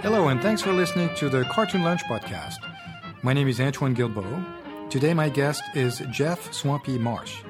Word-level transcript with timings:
Hello, 0.00 0.28
and 0.28 0.40
thanks 0.40 0.62
for 0.62 0.72
listening 0.72 1.14
to 1.16 1.28
the 1.28 1.44
Cartoon 1.44 1.82
Lunch 1.82 2.02
podcast. 2.04 2.56
My 3.22 3.32
name 3.32 3.46
is 3.46 3.60
Antoine 3.60 3.94
Guilbaud. 3.94 4.90
Today, 4.90 5.14
my 5.14 5.28
guest 5.28 5.62
is 5.74 6.02
Jeff 6.10 6.52
Swampy 6.52 6.98
Marsh. 6.98 7.42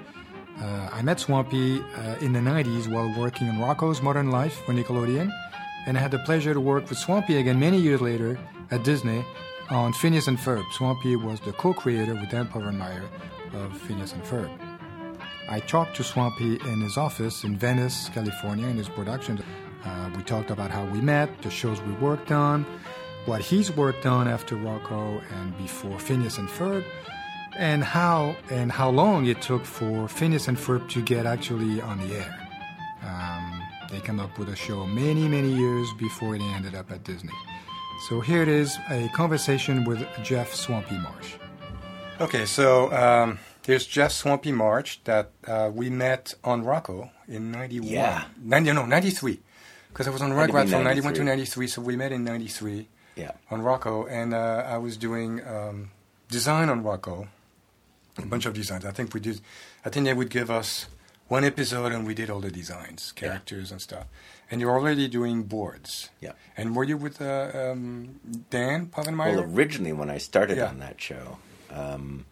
Uh, 0.61 0.91
I 0.93 1.03
met 1.03 1.21
Swampy 1.21 1.81
uh, 1.81 2.17
in 2.21 2.33
the 2.33 2.41
90s 2.41 2.93
while 2.93 3.15
working 3.19 3.49
on 3.49 3.57
Rocko's 3.59 4.03
Modern 4.03 4.31
Life 4.31 4.65
for 4.67 4.75
Nickelodeon, 4.75 5.31
and 5.87 5.97
I 5.97 6.01
had 6.01 6.11
the 6.11 6.19
pleasure 6.19 6.53
to 6.53 6.61
work 6.61 6.89
with 6.89 6.99
Swampy 6.99 7.37
again 7.39 7.61
many 7.61 7.79
years 7.79 8.01
later 8.01 8.39
at 8.71 8.83
Disney 8.83 9.25
on 9.71 9.93
Phineas 9.93 10.29
and 10.29 10.39
Ferb. 10.39 10.65
Swampy 10.73 11.17
was 11.17 11.41
the 11.41 11.53
co 11.53 11.73
creator 11.73 12.15
with 12.15 12.31
Dan 12.31 12.47
Povenmire 12.47 13.05
of 13.55 13.77
Phineas 13.77 14.13
and 14.13 14.23
Ferb. 14.23 14.51
I 15.49 15.61
talked 15.61 15.97
to 15.97 16.05
Swampy 16.05 16.59
in 16.71 16.81
his 16.81 16.97
office 16.97 17.45
in 17.45 17.57
Venice, 17.57 18.09
California, 18.11 18.67
in 18.67 18.77
his 18.77 18.89
production. 18.89 19.43
Uh, 19.85 20.11
we 20.17 20.23
talked 20.23 20.51
about 20.51 20.71
how 20.71 20.85
we 20.87 21.01
met, 21.01 21.43
the 21.43 21.51
shows 21.51 21.81
we 21.83 21.93
worked 21.95 22.33
on, 22.33 22.67
what 23.27 23.41
he's 23.41 23.71
worked 23.71 24.07
on 24.07 24.29
after 24.29 24.57
Rocko 24.57 25.23
and 25.33 25.57
before 25.59 25.99
Phineas 25.99 26.39
and 26.39 26.49
Ferb, 26.49 26.85
and 27.57 27.83
how 27.83 28.37
and 28.51 28.71
how 28.73 28.91
long 28.91 29.27
it 29.27 29.41
took 29.43 29.65
for 29.65 30.09
Phineas 30.09 30.49
and 30.49 30.57
Ferb 30.57 30.89
to 30.91 31.03
get 31.03 31.27
actually 31.27 31.81
on 31.81 31.99
the 31.99 32.17
air. 32.17 32.49
Um, 33.03 33.63
they 33.91 34.01
came 34.01 34.21
up 34.21 34.39
with 34.39 34.49
a 34.49 34.57
show 34.57 34.87
many, 34.87 35.29
many 35.29 35.53
years 35.53 35.89
before 35.99 36.35
it 36.35 36.43
ended 36.43 36.75
up 36.75 36.91
at 36.91 37.05
Disney. 37.05 37.33
So 38.01 38.21
here 38.21 38.43
it 38.43 38.49
is, 38.49 38.79
a 38.91 39.09
conversation 39.09 39.85
with 39.85 40.07
Jeff 40.23 40.55
Swampy 40.55 40.97
Marsh. 40.99 41.35
Okay, 42.21 42.47
so 42.47 42.93
um, 42.93 43.39
here's 43.67 43.87
Jeff 43.87 44.13
Swampy 44.13 44.53
Marsh 44.53 44.99
that 45.05 45.31
uh, 45.47 45.71
we 45.73 45.91
met 45.91 46.35
on 46.45 46.65
Rocko 46.65 47.11
in 47.27 47.51
91. 47.51 47.89
Yeah. 47.93 48.25
90, 48.43 48.73
no, 48.73 48.87
93. 48.87 49.41
Because 49.89 50.07
I 50.07 50.11
was 50.11 50.23
on 50.23 50.31
Had 50.31 50.47
to 50.47 50.53
be 50.53 50.59
Rugrats 50.59 50.71
from 50.71 50.85
91 50.85 51.15
to 51.15 51.25
93. 51.25 51.25
93, 51.25 51.67
so 51.67 51.83
we 51.83 51.97
met 51.97 52.13
in 52.13 52.25
93 52.25 52.89
Yeah. 53.17 53.33
on 53.51 53.61
Rocko, 53.63 54.11
and 54.11 54.33
uh, 54.33 54.65
I 54.67 54.79
was 54.79 54.97
doing 54.97 55.45
um, 55.47 55.91
design 56.31 56.69
on 56.69 56.83
Rocko, 56.85 57.27
a 58.17 58.23
bunch 58.27 58.47
of 58.47 58.55
designs. 58.55 58.85
I 58.85 58.93
think 58.93 59.13
we 59.13 59.21
did. 59.21 59.41
I 59.85 59.91
think 59.91 60.07
they 60.07 60.15
would 60.15 60.31
give 60.31 60.51
us 60.51 60.87
one 61.27 61.45
episode, 61.45 61.93
and 61.93 62.07
we 62.07 62.15
did 62.15 62.31
all 62.31 62.41
the 62.41 62.51
designs, 62.51 63.13
Yeah. 63.17 63.29
characters, 63.29 63.71
and 63.73 63.83
stuff. 63.83 64.07
And 64.51 64.61
you're 64.61 64.71
already 64.71 65.09
doing 65.09 65.43
boards. 65.43 66.09
Yeah. 66.21 66.33
And 66.57 66.75
were 66.75 66.85
you 66.85 66.97
with 66.97 67.21
uh, 67.21 67.51
um, 67.73 68.19
Dan 68.51 68.87
Povenmire? 68.87 69.37
Well, 69.37 69.41
originally 69.55 69.93
when 69.93 70.09
I 70.11 70.19
started 70.19 70.57
Yeah. 70.57 70.69
on 70.69 70.79
that 70.79 71.01
show, 71.01 71.39
um, 71.71 72.25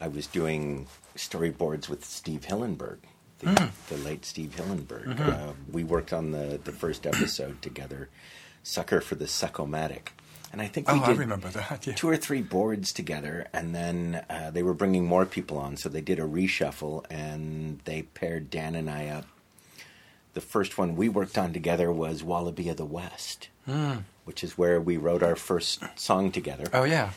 I 0.00 0.08
was 0.08 0.26
doing 0.28 0.86
storyboards 1.16 1.88
with 1.88 2.04
Steve 2.04 2.42
Hillenburg, 2.46 2.98
the, 3.40 3.50
Hmm. 3.50 3.66
the 3.88 3.96
late 4.02 4.24
Steve 4.24 4.54
Hillenburg. 4.56 5.06
Mm-hmm. 5.06 5.28
Uh, 5.30 5.52
we 5.72 5.82
worked 5.82 6.12
on 6.12 6.30
the, 6.30 6.60
the 6.62 6.72
first 6.72 7.04
episode 7.06 7.60
together, 7.62 8.08
Sucker 8.62 9.00
for 9.00 9.16
the 9.16 9.24
Suckomatic. 9.26 10.08
And 10.52 10.62
I 10.62 10.68
think 10.68 10.86
we 10.86 10.94
oh, 11.00 11.02
I 11.02 11.06
did 11.08 11.18
remember 11.18 11.48
that. 11.48 11.84
Yeah. 11.84 11.94
two 11.94 12.08
or 12.08 12.16
three 12.16 12.40
boards 12.42 12.92
together, 12.92 13.48
and 13.52 13.74
then 13.74 14.24
uh, 14.30 14.52
they 14.52 14.62
were 14.62 14.72
bringing 14.74 15.04
more 15.04 15.26
people 15.26 15.58
on, 15.58 15.76
so 15.76 15.88
they 15.88 16.00
did 16.00 16.20
a 16.20 16.22
reshuffle, 16.22 17.04
and 17.10 17.80
they 17.86 18.02
paired 18.02 18.50
Dan 18.50 18.76
and 18.76 18.88
I 18.88 19.08
up. 19.08 19.26
The 20.34 20.40
first 20.40 20.76
one 20.78 20.96
we 20.96 21.08
worked 21.08 21.38
on 21.38 21.52
together 21.52 21.90
was 21.92 22.22
Wallaby 22.24 22.68
of 22.68 22.76
the 22.76 22.84
West, 22.84 23.48
which 24.24 24.42
is 24.44 24.58
where 24.58 24.80
we 24.80 24.96
wrote 24.96 25.22
our 25.22 25.36
first 25.36 25.82
song 25.96 26.30
together. 26.32 26.66
Oh 26.72 26.84
yeah. 26.84 27.10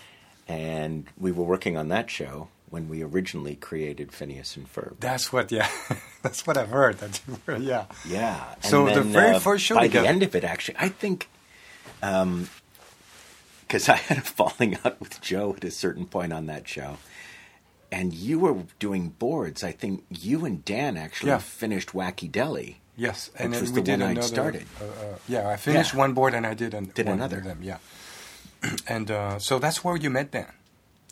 And 0.47 1.05
we 1.17 1.31
were 1.31 1.43
working 1.43 1.75
on 1.77 1.89
that 1.89 2.09
show 2.09 2.47
when 2.69 2.87
we 2.89 3.01
originally 3.03 3.55
created 3.55 4.11
Phineas 4.11 4.55
and 4.55 4.71
Ferb. 4.71 4.99
That's 4.99 5.33
what. 5.33 5.51
Yeah. 5.51 5.67
That's 6.21 6.45
what 6.45 6.57
I've 6.57 6.69
heard. 6.69 6.99
That 6.99 7.19
you. 7.27 7.55
Yeah. 7.59 7.85
Yeah. 8.07 8.53
and 8.55 8.63
So 8.65 8.85
the 8.93 9.01
very 9.01 9.35
uh, 9.35 9.39
first 9.39 9.63
show 9.65 9.75
By 9.75 9.83
together- 9.87 10.03
the 10.03 10.09
end 10.09 10.23
of 10.23 10.35
it, 10.35 10.43
actually, 10.43 10.77
I 10.79 10.89
think, 10.89 11.27
because 11.99 13.89
I 13.89 13.95
had 13.95 14.17
a 14.19 14.21
falling 14.37 14.77
out 14.85 14.99
with 14.99 15.19
Joe 15.21 15.53
at 15.57 15.63
a 15.63 15.71
certain 15.71 16.05
point 16.05 16.31
on 16.33 16.45
that 16.47 16.67
show, 16.67 16.97
and 17.91 18.13
you 18.13 18.39
were 18.39 18.63
doing 18.79 19.09
boards. 19.09 19.63
I 19.63 19.71
think 19.71 20.03
you 20.09 20.45
and 20.45 20.63
Dan 20.63 20.97
actually 20.97 21.29
Yeah. 21.31 21.39
finished 21.39 21.89
Wacky 21.93 22.31
Deli. 22.31 22.79
Yes, 22.97 23.29
Which 23.33 23.41
and 23.43 23.53
then 23.53 23.61
was 23.61 23.71
we 23.71 23.75
the 23.75 23.81
did 23.83 23.99
one 24.01 24.11
another. 24.11 24.27
started. 24.27 24.65
Uh, 24.81 24.85
uh, 24.85 25.15
yeah, 25.27 25.47
I 25.47 25.55
finished 25.55 25.93
Yeah. 25.93 25.99
one 25.99 26.13
board 26.13 26.33
and 26.33 26.45
I 26.47 26.53
did, 26.55 26.73
an, 26.73 26.91
Did 26.95 27.07
another. 27.07 27.39
them. 27.41 27.59
Yeah, 27.61 27.77
and 28.87 29.09
uh, 29.11 29.37
so 29.39 29.59
that's 29.59 29.83
where 29.83 29.95
you 29.95 30.09
met 30.09 30.31
Dan. 30.31 30.51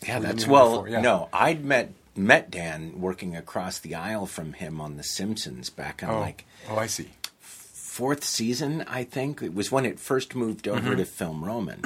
Yeah, 0.05 0.19
that's 0.19 0.47
well. 0.47 0.87
yeah. 0.87 1.01
No, 1.01 1.29
I'd 1.31 1.63
met 1.63 1.93
met 2.15 2.49
Dan 2.49 2.99
working 2.99 3.35
across 3.35 3.77
the 3.79 3.93
aisle 3.93 4.25
from 4.25 4.53
him 4.53 4.81
on 4.81 4.97
The 4.97 5.03
Simpsons 5.03 5.69
back 5.69 6.01
in 6.01 6.09
Oh, 6.09 6.19
like 6.19 6.45
oh, 6.69 6.77
I 6.77 6.87
see. 6.87 7.09
fourth 7.39 8.23
season, 8.23 8.83
I 8.87 9.03
think. 9.03 9.41
It 9.41 9.53
was 9.53 9.71
when 9.71 9.85
it 9.85 9.99
first 9.99 10.33
moved 10.35 10.67
over 10.67 10.79
Mm-hmm. 10.89 10.97
to 10.97 11.05
Film 11.05 11.45
Roman. 11.45 11.81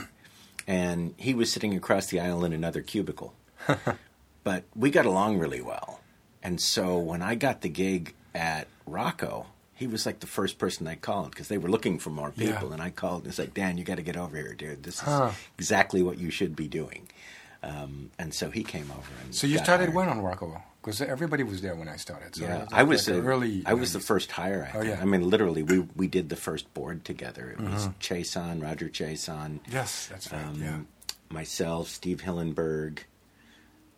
And 0.68 1.14
he 1.18 1.34
was 1.34 1.52
sitting 1.52 1.76
across 1.76 2.06
the 2.08 2.20
aisle 2.20 2.46
in 2.46 2.54
another 2.54 2.81
cubicle. 2.81 3.34
but 4.44 4.64
we 4.76 4.92
got 4.92 5.06
along 5.08 5.40
really 5.40 5.62
well. 5.62 6.00
And 6.44 6.62
so 6.62 6.98
when 6.98 7.22
I 7.22 7.36
got 7.36 7.62
the 7.62 7.70
gig 7.70 8.14
at 8.36 8.68
Rocko, 8.88 9.48
he 9.80 9.88
was 9.88 10.06
like 10.06 10.20
the 10.20 10.28
first 10.28 10.58
person 10.60 10.88
I 10.88 10.96
called 10.96 11.32
because 11.32 11.48
they 11.48 11.58
were 11.58 11.70
looking 11.70 12.00
for 12.00 12.10
more 12.12 12.32
Yeah. 12.36 12.52
people. 12.52 12.74
And 12.74 12.82
I 12.82 12.90
called 12.92 13.24
and 13.24 13.30
it's 13.32 13.40
like, 13.40 13.54
Dan, 13.54 13.78
you 13.78 13.84
got 13.86 13.96
to 13.96 14.04
get 14.04 14.18
over 14.18 14.36
here, 14.36 14.54
dude. 14.54 14.84
This 14.84 14.96
is 14.96 15.02
Huh. 15.02 15.32
exactly 15.58 16.02
what 16.04 16.18
you 16.18 16.30
should 16.32 16.54
be 16.56 16.68
doing. 16.68 17.08
Um, 17.64 18.12
and 18.20 18.34
so 18.34 18.50
he 18.52 18.64
came 18.64 18.90
over. 18.92 19.12
And 19.24 19.34
So 19.34 19.48
you 19.48 19.58
started 19.58 19.86
hired. 19.90 19.96
when 19.96 20.10
on 20.10 20.20
Rocko? 20.22 20.62
Because 20.82 21.02
everybody 21.02 21.44
was 21.44 21.62
there 21.62 21.76
when 21.76 21.90
I 21.90 21.98
started. 21.98 22.36
So 22.36 22.44
Yeah, 22.46 22.66
I 22.72 22.84
was 22.84 23.08
like 23.08 23.18
the 23.18 23.24
early. 23.28 23.64
I 23.66 23.74
was 23.74 23.92
the 23.92 24.00
first 24.00 24.32
hire. 24.32 24.70
I 24.74 24.78
Oh, 24.78 24.82
yeah. 24.82 25.00
I 25.02 25.06
mean, 25.06 25.30
literally, 25.30 25.62
we 25.64 25.80
we 25.96 26.08
did 26.08 26.30
the 26.30 26.38
first 26.38 26.74
board 26.74 27.04
together. 27.04 27.50
It 27.52 27.60
was 27.60 27.84
Uh-huh. 27.86 27.94
Chase 28.00 28.38
on 28.38 28.62
Roger 28.62 28.88
Chase 28.90 29.28
on, 29.28 29.60
Yes, 29.70 30.08
that's 30.10 30.32
right. 30.32 30.42
um, 30.46 30.62
yeah. 30.62 30.80
myself, 31.30 31.90
Steve 31.90 32.22
Hillenburg, 32.22 33.00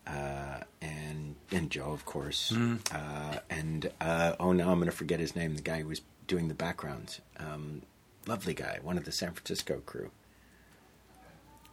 uh, 0.06 0.60
and 0.80 1.36
and 1.50 1.70
Joe, 1.70 1.92
of 1.92 2.04
course. 2.04 2.52
Mm-hmm. 2.54 2.76
Uh, 2.94 3.38
and 3.50 3.90
uh, 4.00 4.34
oh, 4.40 4.52
now 4.52 4.70
I'm 4.70 4.78
going 4.78 4.90
to 4.90 4.96
forget 4.96 5.20
his 5.20 5.36
name. 5.36 5.56
The 5.56 5.62
guy 5.62 5.82
who 5.82 5.88
was 5.88 6.02
doing 6.26 6.48
the 6.48 6.54
backgrounds. 6.54 7.20
Um, 7.38 7.82
lovely 8.26 8.54
guy, 8.54 8.78
one 8.82 8.96
of 8.98 9.04
the 9.04 9.12
San 9.12 9.32
Francisco 9.32 9.80
crew. 9.84 10.10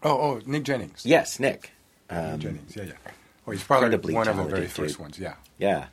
Oh, 0.02 0.10
oh, 0.12 0.42
Nick 0.46 0.64
Jennings. 0.64 1.06
Yes, 1.06 1.40
Nick. 1.40 1.72
Nick 2.10 2.18
Um, 2.20 2.40
Jennings. 2.40 2.76
Yeah, 2.76 2.84
yeah. 2.84 2.94
Oh, 3.48 3.52
he's 3.52 3.64
probably 3.64 4.14
one 4.14 4.28
of 4.28 4.38
the 4.38 4.44
very 4.46 4.68
first 4.68 4.96
too. 4.96 5.02
ones. 5.02 5.20
Yeah. 5.20 5.36
Yeah, 5.58 5.88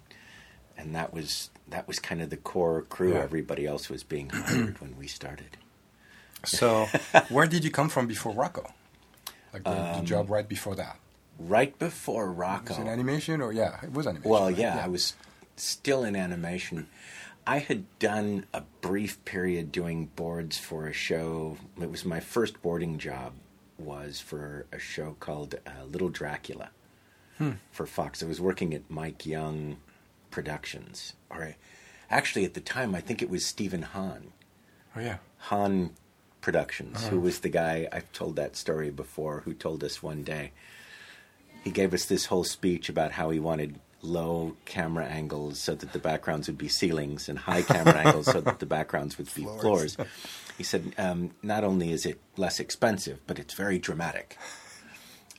and 0.77 0.95
that 0.95 1.13
was 1.13 1.51
that 1.69 1.89
was 1.89 1.99
kind 1.99 2.23
of 2.23 2.31
the 2.31 2.37
core 2.37 2.83
crew. 2.83 3.15
Yeah. 3.15 3.21
Everybody 3.23 3.67
else 3.67 3.89
was 3.91 4.05
being 4.05 4.31
hired 4.31 4.81
when 4.81 4.97
we 4.97 5.07
started. 5.09 5.57
So, 6.45 6.87
where 7.29 7.47
did 7.47 7.65
you 7.65 7.71
come 7.73 7.89
from 7.89 8.07
before 8.07 8.33
Rocko? 8.33 8.71
Like 9.53 9.65
the, 9.65 9.71
Um, 9.71 10.01
the 10.01 10.07
job 10.07 10.31
right 10.31 10.49
before 10.49 10.77
that. 10.77 10.99
Right 11.39 11.79
before 11.79 12.33
Was 12.79 12.79
it 12.79 12.91
animation 12.91 13.41
or 13.41 13.53
yeah, 13.53 13.79
it 13.83 13.93
was 13.93 14.07
animation. 14.07 14.31
Well, 14.31 14.47
right? 14.47 14.57
yeah, 14.57 14.83
I 14.83 14.89
was 14.89 15.15
still 15.57 16.05
in 16.05 16.17
animation. 16.17 16.89
I 17.47 17.59
had 17.59 17.85
done 17.99 18.47
a 18.53 18.63
brief 18.81 19.25
period 19.25 19.71
doing 19.71 20.07
boards 20.17 20.59
for 20.59 20.87
a 20.87 20.93
show. 20.93 21.59
It 21.81 21.91
was 21.91 22.05
my 22.05 22.21
first 22.21 22.61
boarding 22.63 22.99
job. 22.99 23.35
Was 23.79 24.21
for 24.21 24.67
a 24.73 24.79
show 24.79 25.17
called 25.21 25.57
uh, 25.67 25.85
Little 25.85 26.09
Dracula 26.09 26.71
for 27.71 27.87
Fox. 27.87 28.23
I 28.23 28.27
was 28.27 28.41
working 28.41 28.73
at 28.73 28.91
Mike 28.91 29.27
Young 29.27 29.77
Productions, 30.31 31.13
or 31.29 31.55
actually 32.11 32.47
at 32.47 32.55
the 32.55 32.61
time 32.63 32.95
I 32.95 33.03
think 33.03 33.21
it 33.21 33.29
was 33.29 33.45
Stephen 33.45 33.83
Hahn. 33.83 34.33
Oh 34.97 35.01
yeah. 35.01 35.19
Hahn 35.37 35.91
Productions, 36.41 37.07
who 37.09 37.21
was 37.21 37.41
the 37.41 37.49
guy 37.49 37.89
I've 37.93 38.11
told 38.13 38.37
that 38.37 38.57
story 38.57 38.91
before, 38.91 39.41
who 39.45 39.53
told 39.53 39.85
us 39.85 40.03
one 40.03 40.23
day. 40.23 40.53
He 41.67 41.73
gave 41.73 41.93
us 41.93 42.05
this 42.05 42.27
whole 42.27 42.45
speech 42.45 42.89
about 42.89 43.11
how 43.11 43.31
he 43.31 43.41
wanted 43.41 43.81
low 44.01 44.55
camera 44.67 45.05
angles 45.05 45.59
so 45.59 45.75
that 45.75 45.93
the 45.93 45.99
backgrounds 45.99 46.47
would 46.47 46.57
be 46.57 46.69
ceilings 46.69 47.29
and 47.29 47.41
high 47.41 47.63
camera 47.63 47.97
angles 48.05 48.27
so 48.27 48.41
that 48.41 48.61
the 48.61 48.67
backgrounds 48.67 49.19
would 49.19 49.27
be 49.35 49.43
Floors. 49.43 49.97
floors. 49.97 49.97
He 50.57 50.63
said, 50.63 50.95
um, 50.97 51.33
not 51.43 51.65
only 51.65 51.91
is 51.91 52.07
it 52.07 52.21
less 52.37 52.61
expensive, 52.61 53.19
but 53.27 53.41
it's 53.41 53.55
very 53.55 53.81
dramatic. 53.81 54.39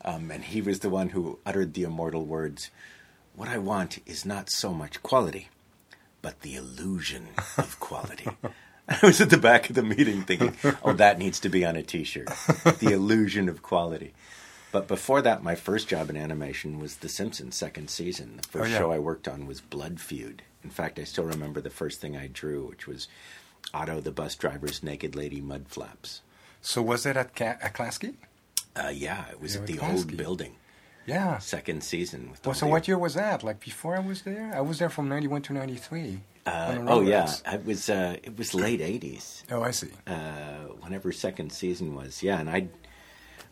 Um, 0.03 0.29
and 0.29 0.43
he 0.43 0.61
was 0.61 0.81
the 0.81 0.89
one 0.89 1.07
who 1.11 1.39
uttered 1.45 1.75
the 1.75 1.83
immortal 1.83 2.25
words 2.25 2.71
What 3.33 3.47
I 3.47 3.57
want 3.57 3.99
is 4.05 4.25
not 4.25 4.49
so 4.49 4.73
much 4.73 5.01
quality, 5.01 5.47
but 6.21 6.41
the 6.41 6.57
illusion 6.57 7.29
of 7.57 7.79
quality. 7.79 8.27
I 8.89 8.99
was 9.01 9.21
at 9.21 9.29
the 9.29 9.37
back 9.37 9.69
of 9.69 9.77
the 9.77 9.81
meeting 9.81 10.23
thinking, 10.23 10.57
oh, 10.83 10.91
that 10.91 11.19
needs 11.19 11.39
to 11.39 11.47
be 11.47 11.63
on 11.63 11.77
a 11.77 11.83
t 11.83 12.03
shirt. 12.03 12.27
The 12.79 12.91
illusion 12.91 13.47
of 13.47 13.61
quality. 13.61 14.13
But 14.77 14.87
before 14.87 15.23
that, 15.23 15.41
my 15.41 15.55
first 15.55 15.87
job 15.87 16.07
in 16.11 16.15
animation 16.15 16.77
was 16.77 16.97
The 16.97 17.09
Simpsons 17.09 17.55
second 17.55 17.89
season. 17.89 18.37
The 18.37 18.47
first 18.47 18.65
Oh, 18.65 18.71
yeah. 18.71 18.77
show 18.77 18.91
I 18.91 18.99
worked 18.99 19.27
on 19.27 19.47
was 19.47 19.59
Blood 19.59 19.99
Feud. 19.99 20.43
In 20.63 20.69
fact, 20.69 20.99
I 20.99 21.03
still 21.03 21.23
remember 21.23 21.61
the 21.61 21.71
first 21.71 21.99
thing 21.99 22.15
I 22.15 22.27
drew, 22.27 22.67
which 22.67 22.85
was 22.85 23.07
Otto 23.73 24.01
the 24.01 24.11
bus 24.11 24.35
driver's 24.35 24.83
naked 24.83 25.15
lady 25.15 25.41
mud 25.41 25.65
flaps. 25.67 26.21
So 26.61 26.83
was 26.83 27.07
it 27.07 27.17
at, 27.17 27.35
Ca- 27.35 27.57
at 27.59 27.73
Klasky? 27.73 28.17
Uh, 28.75 28.89
yeah, 28.93 29.25
it 29.31 29.41
was 29.41 29.55
Yeah, 29.55 29.61
at 29.61 29.67
the 29.67 29.77
Klasky. 29.77 29.93
old 29.95 30.15
building. 30.17 30.55
Yeah. 31.07 31.39
second 31.39 31.83
season. 31.83 32.29
With 32.29 32.45
Well, 32.45 32.53
so 32.53 32.67
the- 32.67 32.71
what 32.71 32.87
year 32.87 32.99
was 32.99 33.15
that? 33.15 33.43
Like 33.43 33.59
before 33.59 33.95
I 33.95 33.99
was 33.99 34.21
there? 34.21 34.51
I 34.53 34.61
was 34.61 34.77
there 34.77 34.89
from 34.91 35.09
91 35.09 35.41
to 35.43 35.53
93. 35.53 36.19
Uh, 36.45 36.83
oh 36.87 37.01
yeah, 37.01 37.21
race. 37.21 37.41
I 37.47 37.57
was. 37.57 37.89
Uh, 37.89 38.17
it 38.23 38.37
was 38.37 38.53
late 38.53 38.79
'80s. 38.79 39.43
Oh, 39.51 39.63
I 39.63 39.71
see. 39.71 39.89
Uh, 40.05 40.67
whenever 40.81 41.11
second 41.11 41.51
season 41.51 41.95
was, 41.95 42.21
yeah, 42.21 42.39
and 42.39 42.49
I. 42.49 42.67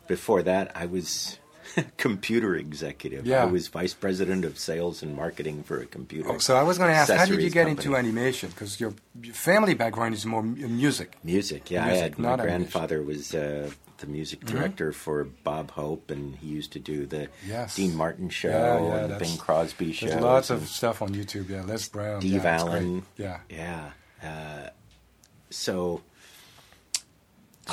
Before 0.07 0.43
that, 0.43 0.71
I 0.75 0.85
was 0.85 1.39
computer 1.97 2.55
executive. 2.55 3.25
Yeah. 3.25 3.41
I 3.43 3.45
was 3.45 3.67
vice 3.67 3.93
president 3.93 4.45
of 4.45 4.57
sales 4.57 5.01
and 5.03 5.15
marketing 5.15 5.63
for 5.63 5.79
a 5.81 5.85
computer. 5.85 6.31
Oh, 6.33 6.37
so 6.37 6.55
I 6.55 6.63
was 6.63 6.77
going 6.77 6.89
to 6.91 6.95
ask, 6.95 7.11
how 7.11 7.25
did 7.25 7.41
you 7.41 7.49
get 7.49 7.67
company. 7.67 7.85
into 7.87 7.97
animation? 7.97 8.49
Because 8.49 8.79
your, 8.79 8.93
family 9.33 9.73
background 9.73 10.13
is 10.13 10.25
more 10.25 10.43
mu- 10.43 10.67
music. 10.67 11.17
Music, 11.23 11.69
yeah. 11.71 11.85
Music, 11.85 12.01
I 12.01 12.03
had, 12.03 12.19
my 12.19 12.29
animation. 12.33 12.57
grandfather 12.59 13.01
was 13.03 13.33
uh, 13.33 13.69
the 13.97 14.07
music 14.07 14.41
director 14.45 14.91
for 14.91 15.23
Bob 15.23 15.71
Hope, 15.71 16.11
and 16.11 16.35
he 16.35 16.47
used 16.47 16.71
to 16.73 16.79
do 16.79 17.05
the 17.05 17.29
Yes. 17.47 17.75
Dean 17.75 17.95
Martin 17.95 18.29
show 18.29 18.49
Yeah, 18.49 18.79
yeah, 18.87 18.95
and 19.05 19.13
the 19.13 19.17
Bing 19.17 19.37
Crosby 19.37 19.91
show. 19.93 20.07
There's 20.07 20.21
lots 20.21 20.49
of 20.49 20.67
stuff 20.67 21.01
on 21.01 21.09
YouTube. 21.15 21.49
Yeah, 21.49 21.63
Les 21.63 21.87
Brown. 21.89 22.21
Steve 22.21 22.43
yeah. 22.43 22.57
Allen. 22.57 23.03
Yeah. 23.17 23.39
Yeah. 23.49 23.89
Uh, 24.23 24.69
so, 25.49 26.01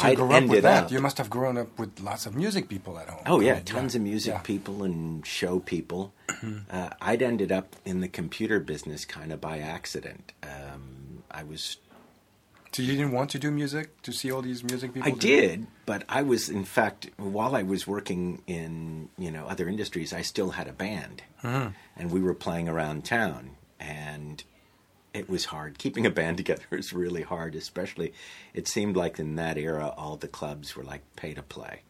So 0.02 0.06
you 0.08 0.12
I 0.12 0.14
grew 0.16 0.32
up 0.32 0.44
with 0.46 0.62
that. 0.64 0.84
up. 0.84 0.90
You 0.92 1.00
must 1.00 1.18
have 1.18 1.30
grown 1.30 1.56
up 1.58 1.78
with 1.78 2.00
lots 2.00 2.26
of 2.26 2.34
music 2.36 2.68
people 2.68 2.98
at 2.98 3.08
home. 3.08 3.22
Oh 3.26 3.40
yeah, 3.40 3.52
Right, 3.54 3.66
tons 3.66 3.94
of 3.94 4.02
music 4.02 4.34
yeah. 4.34 4.40
people 4.40 4.82
and 4.84 5.26
show 5.26 5.58
people. 5.60 6.12
uh, 6.70 6.90
I'd 7.00 7.22
ended 7.22 7.50
up 7.52 7.76
in 7.84 8.00
the 8.00 8.08
computer 8.08 8.60
business 8.60 9.04
kind 9.04 9.32
of 9.32 9.40
by 9.40 9.58
accident. 9.58 10.32
Um, 10.42 11.22
I 11.30 11.42
was 11.44 11.76
So 12.72 12.82
you 12.82 12.92
didn't 12.92 13.12
want 13.12 13.30
to 13.30 13.38
do 13.38 13.50
music 13.50 14.00
to 14.02 14.12
see 14.12 14.30
all 14.32 14.42
these 14.42 14.64
music 14.64 14.92
people? 14.94 15.08
I 15.10 15.14
did, 15.14 15.66
but 15.86 16.04
I 16.08 16.22
was 16.22 16.48
in 16.48 16.64
fact 16.64 17.10
while 17.18 17.54
I 17.54 17.62
was 17.62 17.86
working 17.86 18.42
in 18.46 19.08
you 19.18 19.30
know 19.30 19.46
other 19.46 19.68
industries, 19.68 20.12
I 20.12 20.22
still 20.22 20.50
had 20.50 20.68
a 20.68 20.72
band, 20.72 21.22
and 21.42 22.10
we 22.10 22.20
were 22.20 22.34
playing 22.34 22.68
around 22.68 23.04
town, 23.04 23.56
and 23.78 24.42
it 25.14 25.28
was 25.28 25.46
hard. 25.46 25.78
Keeping 25.78 26.06
a 26.06 26.10
band 26.10 26.36
together 26.36 26.64
is 26.72 26.92
really 26.92 27.22
hard, 27.22 27.54
especially 27.54 28.12
it 28.54 28.68
seemed 28.68 28.96
like 28.96 29.18
in 29.18 29.36
that 29.36 29.58
era 29.58 29.94
all 29.96 30.16
the 30.16 30.28
clubs 30.28 30.76
were 30.76 30.84
like 30.84 31.02
pay 31.16 31.34
to 31.34 31.42
play. 31.42 31.82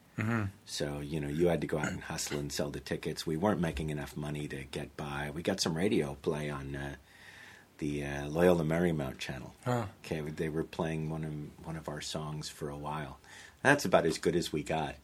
So 0.67 1.01
you 1.01 1.21
know 1.21 1.29
you 1.29 1.49
had 1.49 1.61
to 1.63 1.67
go 1.67 1.79
out 1.79 1.91
and 1.91 2.03
hustle 2.03 2.39
and 2.39 2.53
sell 2.53 2.71
the 2.71 2.81
tickets. 2.81 3.27
We 3.27 3.37
weren't 3.37 3.61
making 3.61 3.91
enough 3.91 4.17
money 4.17 4.47
to 4.49 4.65
get 4.65 4.97
by. 4.97 5.31
We 5.35 5.43
got 5.43 5.61
some 5.61 5.75
radio 5.75 6.17
play 6.23 6.51
on. 6.51 6.77
Uh, 6.77 6.95
the 7.83 8.05
uh, 8.05 8.29
Loyola 8.29 8.63
Marymount 8.63 9.19
channel. 9.19 9.55
Huh. 9.65 9.87
Okay, 10.05 10.21
they 10.21 10.49
were 10.49 10.63
playing 10.63 11.11
one 11.11 11.25
of 11.25 11.67
one 11.67 11.77
of 11.77 11.89
our 11.89 12.01
songs 12.01 12.49
for 12.49 12.69
a 12.69 12.77
while. 12.77 13.19
That's 13.63 13.85
about 13.85 14.07
as 14.07 14.19
good 14.19 14.37
as 14.37 14.53
we 14.53 14.63
got. 14.63 14.95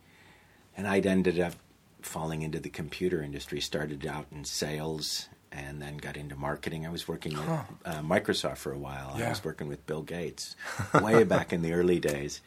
And 0.76 0.86
I'd 0.86 1.04
ended 1.04 1.40
up 1.40 1.54
falling 2.02 2.42
into 2.42 2.60
the 2.60 2.68
computer 2.68 3.20
industry. 3.20 3.60
Started 3.60 4.06
out 4.06 4.26
in 4.30 4.44
sales, 4.44 5.28
and 5.52 5.80
then 5.80 5.96
got 5.96 6.16
into 6.16 6.36
marketing. 6.36 6.86
I 6.86 6.90
was 6.90 7.06
working 7.08 7.32
Huh. 7.32 7.62
at 7.84 7.94
uh, 7.96 8.02
Microsoft 8.02 8.58
for 8.58 8.72
a 8.72 8.78
while. 8.78 9.12
I 9.16 9.28
was 9.28 9.44
working 9.44 9.68
with 9.68 9.86
Bill 9.86 10.02
Gates 10.02 10.56
way 11.02 11.24
back 11.24 11.52
in 11.52 11.62
the 11.62 11.72
early 11.72 11.98
days. 12.00 12.40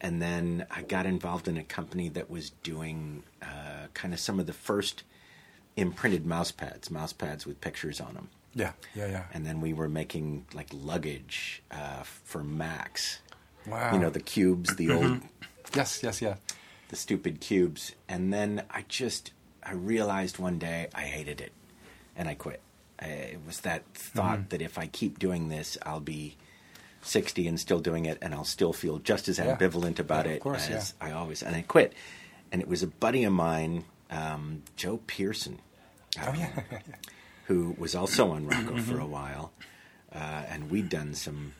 And 0.00 0.22
then 0.22 0.66
I 0.70 0.82
got 0.82 1.06
involved 1.06 1.48
in 1.48 1.56
a 1.56 1.64
company 1.64 2.08
that 2.10 2.30
was 2.30 2.50
doing 2.62 3.24
uh, 3.42 3.88
kind 3.94 4.14
of 4.14 4.20
some 4.20 4.38
of 4.38 4.46
the 4.46 4.52
first 4.52 5.02
imprinted 5.76 6.24
mouse 6.26 6.50
pads, 6.52 6.90
mouse 6.90 7.12
pads 7.12 7.46
with 7.46 7.60
pictures 7.60 8.00
on 8.00 8.14
them 8.14 8.28
Yeah, 8.54 8.72
yeah, 8.94 9.06
yeah. 9.08 9.24
and 9.32 9.44
then 9.46 9.60
we 9.60 9.72
were 9.72 9.88
making 9.88 10.46
like 10.54 10.68
luggage 10.72 11.62
uh, 11.70 12.02
for 12.02 12.42
Macs. 12.42 13.20
Wow. 13.66 13.92
You 13.92 13.98
know 13.98 14.10
the 14.10 14.20
cubes, 14.20 14.74
the 14.76 14.90
old, 14.92 15.20
Yes, 15.74 16.00
yes, 16.02 16.22
yeah. 16.22 16.36
the 16.88 16.96
stupid 16.96 17.40
cubes. 17.40 17.92
And 18.08 18.32
then 18.32 18.62
I 18.70 18.84
just 18.88 19.32
I 19.62 19.72
realized 19.72 20.38
one 20.38 20.58
day 20.58 20.88
I 20.94 21.02
hated 21.02 21.40
it, 21.40 21.52
and 22.18 22.28
I 22.28 22.34
quit. 22.34 22.60
I, 23.00 23.06
it 23.06 23.40
was 23.46 23.60
that 23.60 23.84
thought 23.94 24.38
Mm-hmm. 24.40 24.48
that 24.50 24.60
if 24.62 24.76
I 24.76 24.86
keep 24.88 25.18
doing 25.18 25.48
this, 25.48 25.78
I'll 25.86 26.00
be 26.00 26.36
sixty 27.00 27.46
and 27.46 27.58
still 27.58 27.78
doing 27.80 28.04
it, 28.06 28.18
and 28.20 28.34
I'll 28.34 28.44
still 28.44 28.72
feel 28.74 28.98
just 28.98 29.28
as 29.28 29.38
Yeah. 29.38 29.56
ambivalent 29.56 29.98
about 29.98 30.26
Yeah, 30.26 30.32
of 30.32 30.36
it 30.36 30.40
course, 30.40 30.68
as 30.68 30.94
I 31.00 31.12
always. 31.12 31.42
And 31.42 31.54
I 31.56 31.62
quit. 31.62 31.94
And 32.52 32.60
it 32.60 32.68
was 32.68 32.82
a 32.82 32.86
buddy 32.88 33.24
of 33.24 33.32
mine, 33.32 33.84
um, 34.10 34.62
Joe 34.76 34.98
Pearson. 35.06 35.60
Oh 36.20 36.28
um, 36.28 36.36
yeah. 36.36 36.60
who 37.46 37.74
was 37.78 37.94
also 37.94 38.30
on 38.32 38.46
Rocko 38.46 38.80
for 38.80 38.98
a 38.98 39.06
while, 39.06 39.52
uh, 40.14 40.18
and 40.48 40.70
we'd 40.70 40.88
done 40.88 41.14
some 41.14 41.54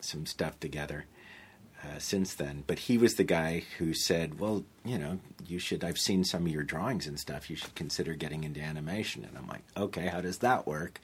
some 0.00 0.24
stuff 0.26 0.58
together 0.60 1.06
uh, 1.84 1.98
since 1.98 2.34
then. 2.34 2.64
But 2.66 2.80
he 2.80 2.98
was 2.98 3.14
the 3.14 3.24
guy 3.24 3.64
who 3.78 3.94
said, 3.94 4.38
"Well, 4.40 4.64
you 4.84 4.98
know, 4.98 5.20
you 5.46 5.58
should. 5.58 5.84
I've 5.84 5.98
seen 5.98 6.24
some 6.24 6.46
of 6.46 6.52
your 6.52 6.62
drawings 6.64 7.06
and 7.06 7.18
stuff. 7.18 7.48
You 7.50 7.56
should 7.56 7.74
consider 7.74 8.14
getting 8.14 8.44
into 8.44 8.60
animation." 8.60 9.24
And 9.24 9.36
I'm 9.36 9.46
like, 9.46 9.62
"Okay, 9.76 10.06
how 10.06 10.20
does 10.20 10.38
that 10.38 10.66
work?" 10.66 11.00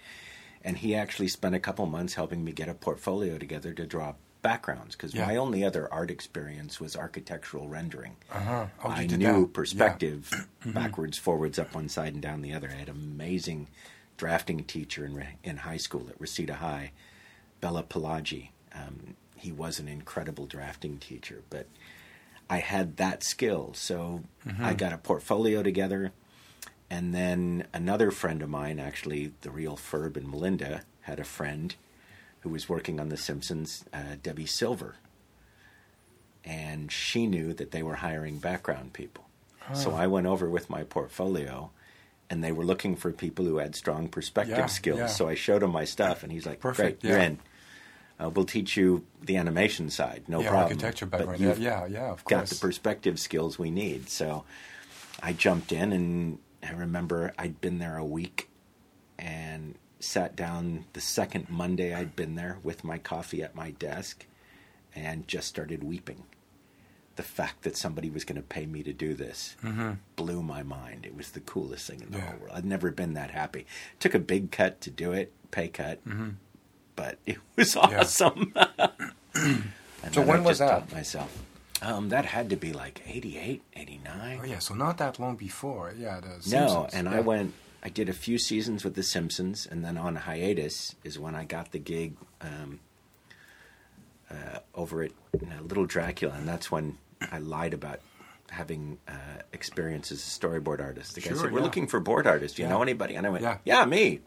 And 0.62 0.78
he 0.78 0.94
actually 0.94 1.28
spent 1.28 1.54
a 1.54 1.60
couple 1.60 1.84
months 1.86 2.14
helping 2.14 2.42
me 2.44 2.52
get 2.52 2.68
a 2.70 2.74
portfolio 2.74 3.36
together 3.38 3.72
to 3.74 3.86
draw 3.86 4.14
backgrounds 4.40 4.94
because 4.96 5.14
Yeah. 5.14 5.26
my 5.26 5.36
only 5.36 5.62
other 5.64 5.90
art 5.92 6.10
experience 6.10 6.78
was 6.80 6.96
architectural 6.96 7.68
rendering. 7.68 8.16
Uh-huh. 8.30 8.66
Oh, 8.82 8.88
I 8.90 9.06
knew 9.06 9.16
that. 9.18 9.18
Mm-hmm. 9.32 9.52
perspective, 9.52 10.46
backwards, 10.66 11.18
forwards, 11.18 11.58
up 11.58 11.74
one 11.74 11.88
side 11.88 12.12
and 12.14 12.22
down 12.22 12.42
the 12.42 12.52
other. 12.52 12.68
I 12.70 12.74
had 12.74 12.88
an 12.88 12.94
amazing 12.96 13.68
drafting 14.16 14.64
teacher 14.64 15.04
in 15.06 15.24
in 15.42 15.56
high 15.58 15.76
school 15.78 16.06
at 16.08 16.20
Reseda 16.20 16.54
High, 16.56 16.92
Bella 17.60 17.82
Pelagi. 17.82 18.50
Um, 18.74 19.16
he 19.44 19.52
was 19.52 19.78
an 19.78 19.88
incredible 19.88 20.46
drafting 20.46 20.96
teacher, 20.98 21.42
but 21.50 21.66
I 22.48 22.58
had 22.58 22.96
that 22.96 23.22
skill, 23.22 23.72
so 23.74 24.22
Mm-hmm. 24.46 24.64
I 24.64 24.74
got 24.74 24.92
a 24.92 24.98
portfolio 24.98 25.62
together. 25.62 26.12
And 26.90 27.14
then 27.14 27.66
another 27.72 28.10
friend 28.10 28.42
of 28.42 28.48
mine, 28.50 28.78
actually, 28.78 29.32
the 29.40 29.50
real 29.50 29.76
Ferb 29.76 30.16
and 30.16 30.28
Melinda, 30.30 30.82
had 31.02 31.18
a 31.18 31.24
friend 31.24 31.74
who 32.40 32.50
was 32.50 32.68
working 32.68 33.00
on 33.00 33.08
The 33.08 33.16
Simpsons, 33.16 33.84
uh, 33.92 34.16
Debbie 34.22 34.46
Silver 34.46 34.96
and 36.44 36.92
she 36.92 37.26
knew 37.26 37.54
that 37.54 37.70
they 37.70 37.82
were 37.82 37.94
hiring 37.96 38.38
background 38.38 38.92
people. 38.92 39.24
So 39.72 39.94
I 39.94 40.06
went 40.08 40.26
over 40.26 40.50
with 40.50 40.68
my 40.68 40.82
portfolio, 40.84 41.70
and 42.28 42.44
they 42.44 42.52
were 42.52 42.66
looking 42.66 42.96
for 42.96 43.12
people 43.12 43.46
who 43.46 43.56
had 43.56 43.74
strong 43.74 44.08
perspective 44.08 44.58
Yeah, 44.58 44.66
skills. 44.66 44.98
yeah. 44.98 45.06
So 45.06 45.26
I 45.26 45.34
showed 45.34 45.62
him 45.62 45.70
my 45.72 45.86
stuff, 45.86 46.22
and 46.22 46.30
he's 46.30 46.44
like, 46.44 46.60
Perfect, 46.60 47.00
"Great, 47.00 47.08
you're 47.10 47.18
in. 47.18 47.38
Uh, 48.20 48.30
we'll 48.30 48.44
teach 48.44 48.76
you 48.76 49.04
the 49.22 49.36
animation 49.36 49.90
side, 49.90 50.22
no 50.28 50.40
yeah, 50.40 50.48
problem. 50.50 50.64
architecture 50.68 51.06
But 51.06 51.18
background. 51.18 51.40
Yeah, 51.40 51.48
you've 51.48 51.58
yeah, 51.58 51.86
yeah, 51.86 52.10
of 52.12 52.24
course. 52.24 52.40
got 52.40 52.46
the 52.48 52.54
perspective 52.56 53.18
skills 53.18 53.58
we 53.58 53.70
need." 53.70 54.08
So 54.08 54.44
I 55.22 55.32
jumped 55.32 55.72
in, 55.72 55.92
and 55.92 56.38
I 56.62 56.70
remember 56.72 57.32
I'd 57.38 57.60
been 57.60 57.78
there 57.78 57.96
a 57.96 58.04
week, 58.04 58.48
and 59.18 59.74
sat 60.00 60.36
down 60.36 60.84
the 60.92 61.00
second 61.00 61.48
Monday 61.48 61.94
I'd 61.94 62.14
been 62.14 62.34
there 62.34 62.58
with 62.62 62.84
my 62.84 62.98
coffee 62.98 63.42
at 63.42 63.54
my 63.54 63.70
desk, 63.72 64.26
and 64.94 65.26
just 65.26 65.48
started 65.48 65.82
weeping 65.82 66.24
the 67.16 67.22
fact 67.22 67.62
that 67.62 67.76
somebody 67.76 68.10
was 68.10 68.24
going 68.24 68.34
to 68.36 68.42
pay 68.42 68.66
me 68.66 68.82
to 68.82 68.92
do 68.92 69.14
this 69.14 69.54
blew 70.16 70.42
my 70.42 70.64
mind. 70.64 71.06
It 71.06 71.16
was 71.16 71.30
the 71.30 71.38
coolest 71.40 71.86
thing 71.88 72.00
in 72.02 72.10
the 72.10 72.18
Mm-hmm. 72.18 72.24
Yeah. 72.26 72.30
whole 72.32 72.40
world. 72.40 72.52
I'd 72.56 72.64
never 72.64 72.90
been 72.90 73.14
that 73.14 73.30
happy. 73.30 73.66
Took 74.00 74.14
a 74.14 74.18
big 74.18 74.50
cut 74.50 74.80
to 74.80 74.90
do 74.90 75.12
it, 75.12 75.32
pay 75.52 75.68
cut, 75.68 76.00
but 76.96 77.18
it 77.26 77.38
was 77.56 77.76
awesome. 77.76 78.52
And 79.34 80.12
So 80.14 80.20
when 80.22 80.40
I 80.40 80.42
was 80.42 80.58
just 80.58 80.70
that? 80.88 80.92
Myself. 80.92 81.42
Um, 81.82 82.10
that 82.10 82.24
had 82.26 82.50
to 82.50 82.56
be 82.56 82.72
like 82.72 83.00
88, 83.06 83.62
89. 83.74 84.38
Oh 84.40 84.44
yeah, 84.44 84.58
so 84.58 84.74
not 84.74 84.98
that 84.98 85.18
long 85.18 85.36
before. 85.36 85.94
Yeah, 85.98 86.20
the 86.20 86.48
No, 86.50 86.88
and 86.92 87.06
yeah. 87.08 87.16
I 87.16 87.20
went. 87.20 87.54
I 87.82 87.88
did 87.88 88.08
a 88.08 88.12
few 88.12 88.38
seasons 88.38 88.84
with 88.84 88.94
The 88.94 89.02
Simpsons, 89.02 89.66
and 89.70 89.84
then 89.84 89.96
on 89.98 90.16
hiatus 90.16 90.94
is 91.04 91.18
when 91.18 91.34
I 91.34 91.44
got 91.44 91.72
the 91.72 91.78
gig 91.78 92.16
um, 92.40 92.80
uh, 94.30 94.58
over 94.74 95.02
at 95.02 95.10
uh, 95.34 95.62
Little 95.62 95.86
Dracula, 95.86 96.34
and 96.34 96.46
that's 96.48 96.70
when 96.70 96.98
I 97.32 97.38
lied 97.38 97.74
about 97.74 98.00
having 98.50 98.98
uh, 99.08 99.12
experience 99.52 100.12
as 100.12 100.18
a 100.20 100.22
storyboard 100.40 100.80
artist. 100.80 101.14
The 101.14 101.20
guy 101.22 101.28
Sure, 101.30 101.36
said, 101.38 101.52
"We're 101.52 101.58
yeah. 101.58 101.64
looking 101.64 101.86
for 101.86 102.00
board 102.00 102.26
artists. 102.26 102.56
Do 102.56 102.62
you 102.62 102.68
Yeah. 102.68 102.74
know 102.74 102.82
anybody?" 102.82 103.14
And 103.16 103.26
I 103.26 103.30
went, 103.30 103.42
Yeah. 103.42 103.58
"Yeah, 103.64 103.84
me." 103.84 104.20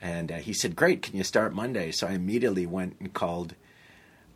And 0.00 0.30
uh, 0.32 0.36
he 0.36 0.52
said, 0.52 0.76
"Great, 0.76 1.02
can 1.02 1.16
you 1.16 1.24
start 1.24 1.54
Monday?" 1.54 1.90
So 1.92 2.06
I 2.06 2.12
immediately 2.12 2.66
went 2.66 2.96
and 3.00 3.12
called 3.12 3.54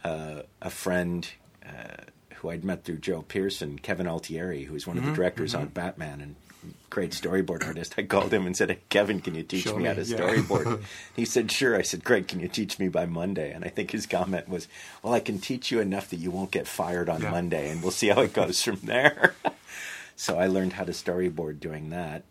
uh, 0.05 0.43
a 0.63 0.71
friend 0.71 1.29
uh, 1.67 2.05
who 2.37 2.51
I'd 2.51 2.65
met 2.65 2.85
through 2.85 2.99
Joe 2.99 3.23
Pearson, 3.23 3.79
Kevin 3.79 4.07
Altieri, 4.07 4.65
who 4.65 4.73
was 4.73 4.87
one 4.87 4.97
of 4.97 5.03
Mm-hmm, 5.03 5.13
the 5.13 5.17
directors 5.17 5.55
on 5.55 5.67
Batman 5.69 6.21
and 6.21 6.37
great 6.91 7.13
storyboard 7.13 7.65
artist. 7.67 7.95
I 7.97 8.03
called 8.03 8.33
him 8.35 8.47
and 8.47 8.57
said, 8.57 8.71
hey, 8.71 8.79
"Kevin, 8.91 9.21
can 9.21 9.35
you 9.35 9.43
teach 9.43 9.65
Show 9.65 9.77
me 9.77 9.85
how 9.85 9.95
to 9.95 10.03
yeah. 10.03 10.17
storyboard?" 10.19 10.83
he 11.17 11.25
said, 11.25 11.51
"Sure." 11.53 11.77
I 11.77 11.83
said, 11.83 12.05
"Great, 12.05 12.29
can 12.29 12.41
you 12.41 12.49
teach 12.49 12.79
me 12.79 12.89
by 12.89 13.07
Monday?" 13.07 13.53
And 13.53 13.65
I 13.65 13.69
think 13.69 13.91
his 13.91 14.07
comment 14.07 14.49
was, 14.49 14.69
"Well, 15.03 15.13
I 15.15 15.21
can 15.21 15.39
teach 15.39 15.71
you 15.71 15.81
enough 15.81 16.09
that 16.11 16.17
you 16.17 16.31
won't 16.31 16.51
get 16.51 16.67
fired 16.67 17.09
on 17.09 17.23
Yeah. 17.23 17.31
Monday, 17.31 17.71
and 17.71 17.83
we'll 17.83 17.93
see 17.93 18.09
how 18.09 18.21
it 18.23 18.33
goes 18.33 18.63
from 18.63 18.81
there." 18.83 19.35
so 20.17 20.39
I 20.39 20.47
learned 20.49 20.75
how 20.75 20.85
to 20.85 20.93
storyboard 20.93 21.61
doing 21.61 21.91
that, 21.91 22.25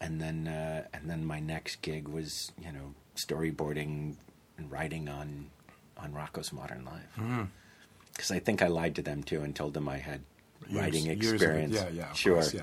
and 0.00 0.20
then 0.20 0.48
uh, 0.48 0.84
and 0.92 1.08
then 1.10 1.24
my 1.24 1.40
next 1.40 1.82
gig 1.82 2.08
was 2.08 2.52
you 2.62 2.72
know 2.72 2.94
storyboarding 3.16 4.14
and 4.58 4.70
writing 4.70 5.08
on 5.08 5.50
on 5.98 6.12
Rocko's 6.12 6.52
Modern 6.52 6.84
Life 6.84 7.48
because 8.12 8.30
I 8.30 8.38
think 8.38 8.62
I 8.62 8.66
lied 8.68 8.94
to 8.96 9.02
them 9.02 9.22
too 9.22 9.42
and 9.42 9.54
told 9.54 9.74
them 9.74 9.88
I 9.88 9.98
had 9.98 10.20
Years- 10.68 10.80
writing 10.82 11.04
years 11.06 11.26
of 11.28 11.34
experience. 11.34 11.74
Yeah, 11.74 11.88
yeah, 11.88 12.12
sure. 12.12 12.34
course, 12.34 12.54
yeah. 12.54 12.62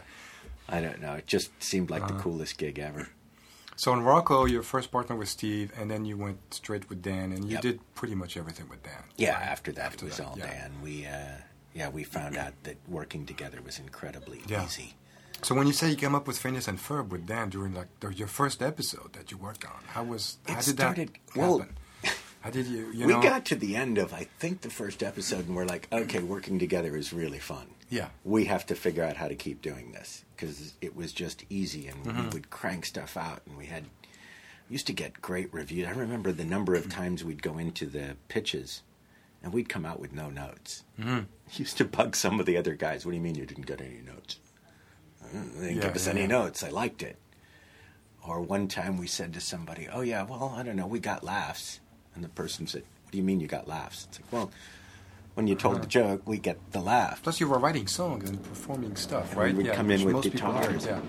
I 0.69 0.81
don't 0.81 1.01
know. 1.01 1.13
It 1.13 1.25
just 1.27 1.51
seemed 1.63 1.89
like 1.89 2.03
Uh-huh. 2.03 2.13
the 2.17 2.21
coolest 2.21 2.57
gig 2.57 2.77
ever. 2.79 3.09
So 3.75 3.93
in 3.93 3.99
Rocko, 3.99 4.49
your 4.49 4.63
first 4.63 4.91
partner 4.91 5.15
was 5.15 5.29
Steve, 5.29 5.71
and 5.77 5.89
then 5.89 6.03
you 6.05 6.17
went 6.17 6.39
straight 6.53 6.89
with 6.89 7.01
Dan, 7.01 7.31
and 7.31 7.45
you 7.45 7.53
Yep. 7.53 7.61
did 7.61 7.79
pretty 7.95 8.15
much 8.15 8.35
everything 8.37 8.67
with 8.69 8.81
Dan. 8.83 9.03
Yeah, 9.17 9.33
right? 9.35 9.43
after 9.47 9.71
that 9.73 9.85
After 9.85 10.05
it 10.05 10.09
was 10.09 10.17
that, 10.17 10.27
all 10.27 10.37
yeah. 10.37 10.47
Dan. 10.47 10.71
We 10.83 11.05
uh, 11.05 11.37
yeah, 11.73 11.89
we 11.89 12.03
found 12.03 12.37
out 12.37 12.53
that 12.63 12.77
working 12.87 13.25
together 13.25 13.61
was 13.61 13.77
incredibly 13.79 14.41
Yeah. 14.47 14.65
easy. 14.65 14.95
So 15.43 15.55
when 15.55 15.67
you 15.67 15.73
say 15.73 15.89
you 15.89 15.95
came 15.95 16.15
up 16.15 16.27
with 16.27 16.37
Phineas 16.37 16.67
and 16.67 16.77
Ferb 16.79 17.09
with 17.09 17.25
Dan 17.27 17.49
during 17.49 17.73
like 17.73 17.87
the, 17.99 18.09
your 18.09 18.27
first 18.27 18.61
episode 18.61 19.13
that 19.13 19.31
you 19.31 19.37
worked 19.37 19.65
on, 19.65 19.79
how 19.87 20.03
was 20.03 20.37
it 20.47 20.51
how 20.51 20.61
did 20.61 20.63
started- 20.77 21.09
that 21.27 21.37
well, 21.37 21.59
happen? 21.59 21.75
how 22.41 22.49
did 22.49 22.65
you 22.67 22.91
you 22.91 23.07
we 23.07 23.13
know? 23.13 23.21
got 23.21 23.45
to 23.45 23.55
the 23.55 23.75
end 23.75 23.97
of 23.97 24.13
I 24.13 24.27
think 24.39 24.61
the 24.61 24.69
first 24.69 25.03
episode 25.03 25.47
and 25.47 25.55
we're 25.55 25.65
like, 25.65 25.87
okay, 25.91 26.19
working 26.21 26.59
together 26.59 26.95
is 26.97 27.13
really 27.13 27.39
fun. 27.39 27.67
yeah, 27.89 28.09
We 28.23 28.45
have 28.45 28.65
to 28.67 28.75
figure 28.75 29.03
out 29.03 29.15
how 29.17 29.27
to 29.27 29.35
keep 29.35 29.61
doing 29.61 29.91
this 29.91 30.25
because 30.35 30.73
it 30.81 30.95
was 30.95 31.13
just 31.13 31.45
easy 31.49 31.87
and 31.87 32.03
Mm-hmm. 32.03 32.23
we 32.23 32.29
would 32.29 32.49
crank 32.49 32.85
stuff 32.85 33.15
out 33.15 33.41
and 33.45 33.57
we 33.57 33.67
had 33.67 33.85
used 34.69 34.87
to 34.87 34.93
get 34.93 35.21
great 35.21 35.53
reviews. 35.53 35.87
I 35.87 35.91
remember 35.91 36.31
the 36.33 36.43
number 36.45 36.75
of 36.75 36.89
times 36.89 37.23
we'd 37.23 37.41
go 37.43 37.57
into 37.57 37.85
the 37.85 38.17
pitches 38.27 38.81
and 39.43 39.53
we'd 39.53 39.69
come 39.69 39.85
out 39.85 39.99
with 39.99 40.11
no 40.13 40.29
notes. 40.29 40.83
Mhm. 40.99 41.27
Used 41.53 41.77
to 41.77 41.85
bug 41.85 42.15
some 42.15 42.39
of 42.41 42.45
the 42.45 42.57
other 42.57 42.73
guys. 42.73 43.05
What 43.05 43.11
do 43.11 43.17
you 43.17 43.23
mean 43.23 43.35
you 43.35 43.45
didn't 43.45 43.67
get 43.67 43.79
any 43.79 44.01
notes? 44.05 44.39
"Uh, 45.23 45.27
They 45.55 45.67
didn't 45.67 45.75
Yeah, 45.77 45.81
give 45.83 45.95
us 45.95 46.05
yeah, 46.05 46.11
any 46.13 46.21
yeah. 46.21 46.27
notes. 46.27 46.63
I 46.63 46.69
liked 46.69 47.01
it. 47.03 47.17
Or 48.25 48.41
one 48.41 48.67
time 48.67 48.97
we 48.97 49.07
said 49.07 49.33
to 49.33 49.41
somebody, 49.41 49.87
"Oh 49.91 50.01
yeah, 50.01 50.23
well 50.23 50.53
I 50.57 50.63
don't 50.63 50.75
know, 50.75 50.87
we 50.87 50.99
got 50.99 51.23
laughs," 51.23 51.79
and 52.15 52.23
the 52.23 52.29
person 52.29 52.67
said, 52.67 52.83
"What 53.03 53.11
do 53.11 53.17
you 53.17 53.23
mean 53.23 53.39
you 53.39 53.47
got 53.47 53.67
laughs?" 53.67 54.05
It's 54.09 54.19
like, 54.19 54.31
well, 54.33 54.51
when 55.35 55.47
you 55.47 55.55
told 55.55 55.75
Uh-huh. 55.75 55.81
the 55.83 55.87
joke, 55.89 56.21
we 56.27 56.37
get 56.37 56.57
the 56.71 56.81
laugh. 56.81 57.21
Plus, 57.23 57.39
you 57.39 57.47
were 57.47 57.59
writing 57.59 57.87
songs 57.87 58.29
and 58.29 58.43
performing 58.43 58.95
stuff, 58.95 59.29
And 59.31 59.37
right? 59.39 59.51
we 59.51 59.57
would 59.57 59.65
yeah, 59.67 59.75
come 59.75 59.91
in 59.91 60.03
with 60.03 60.13
most 60.15 60.31
people 60.31 60.51
do, 60.51 60.59
guitars. 60.59 60.85
Yeah. 60.85 60.99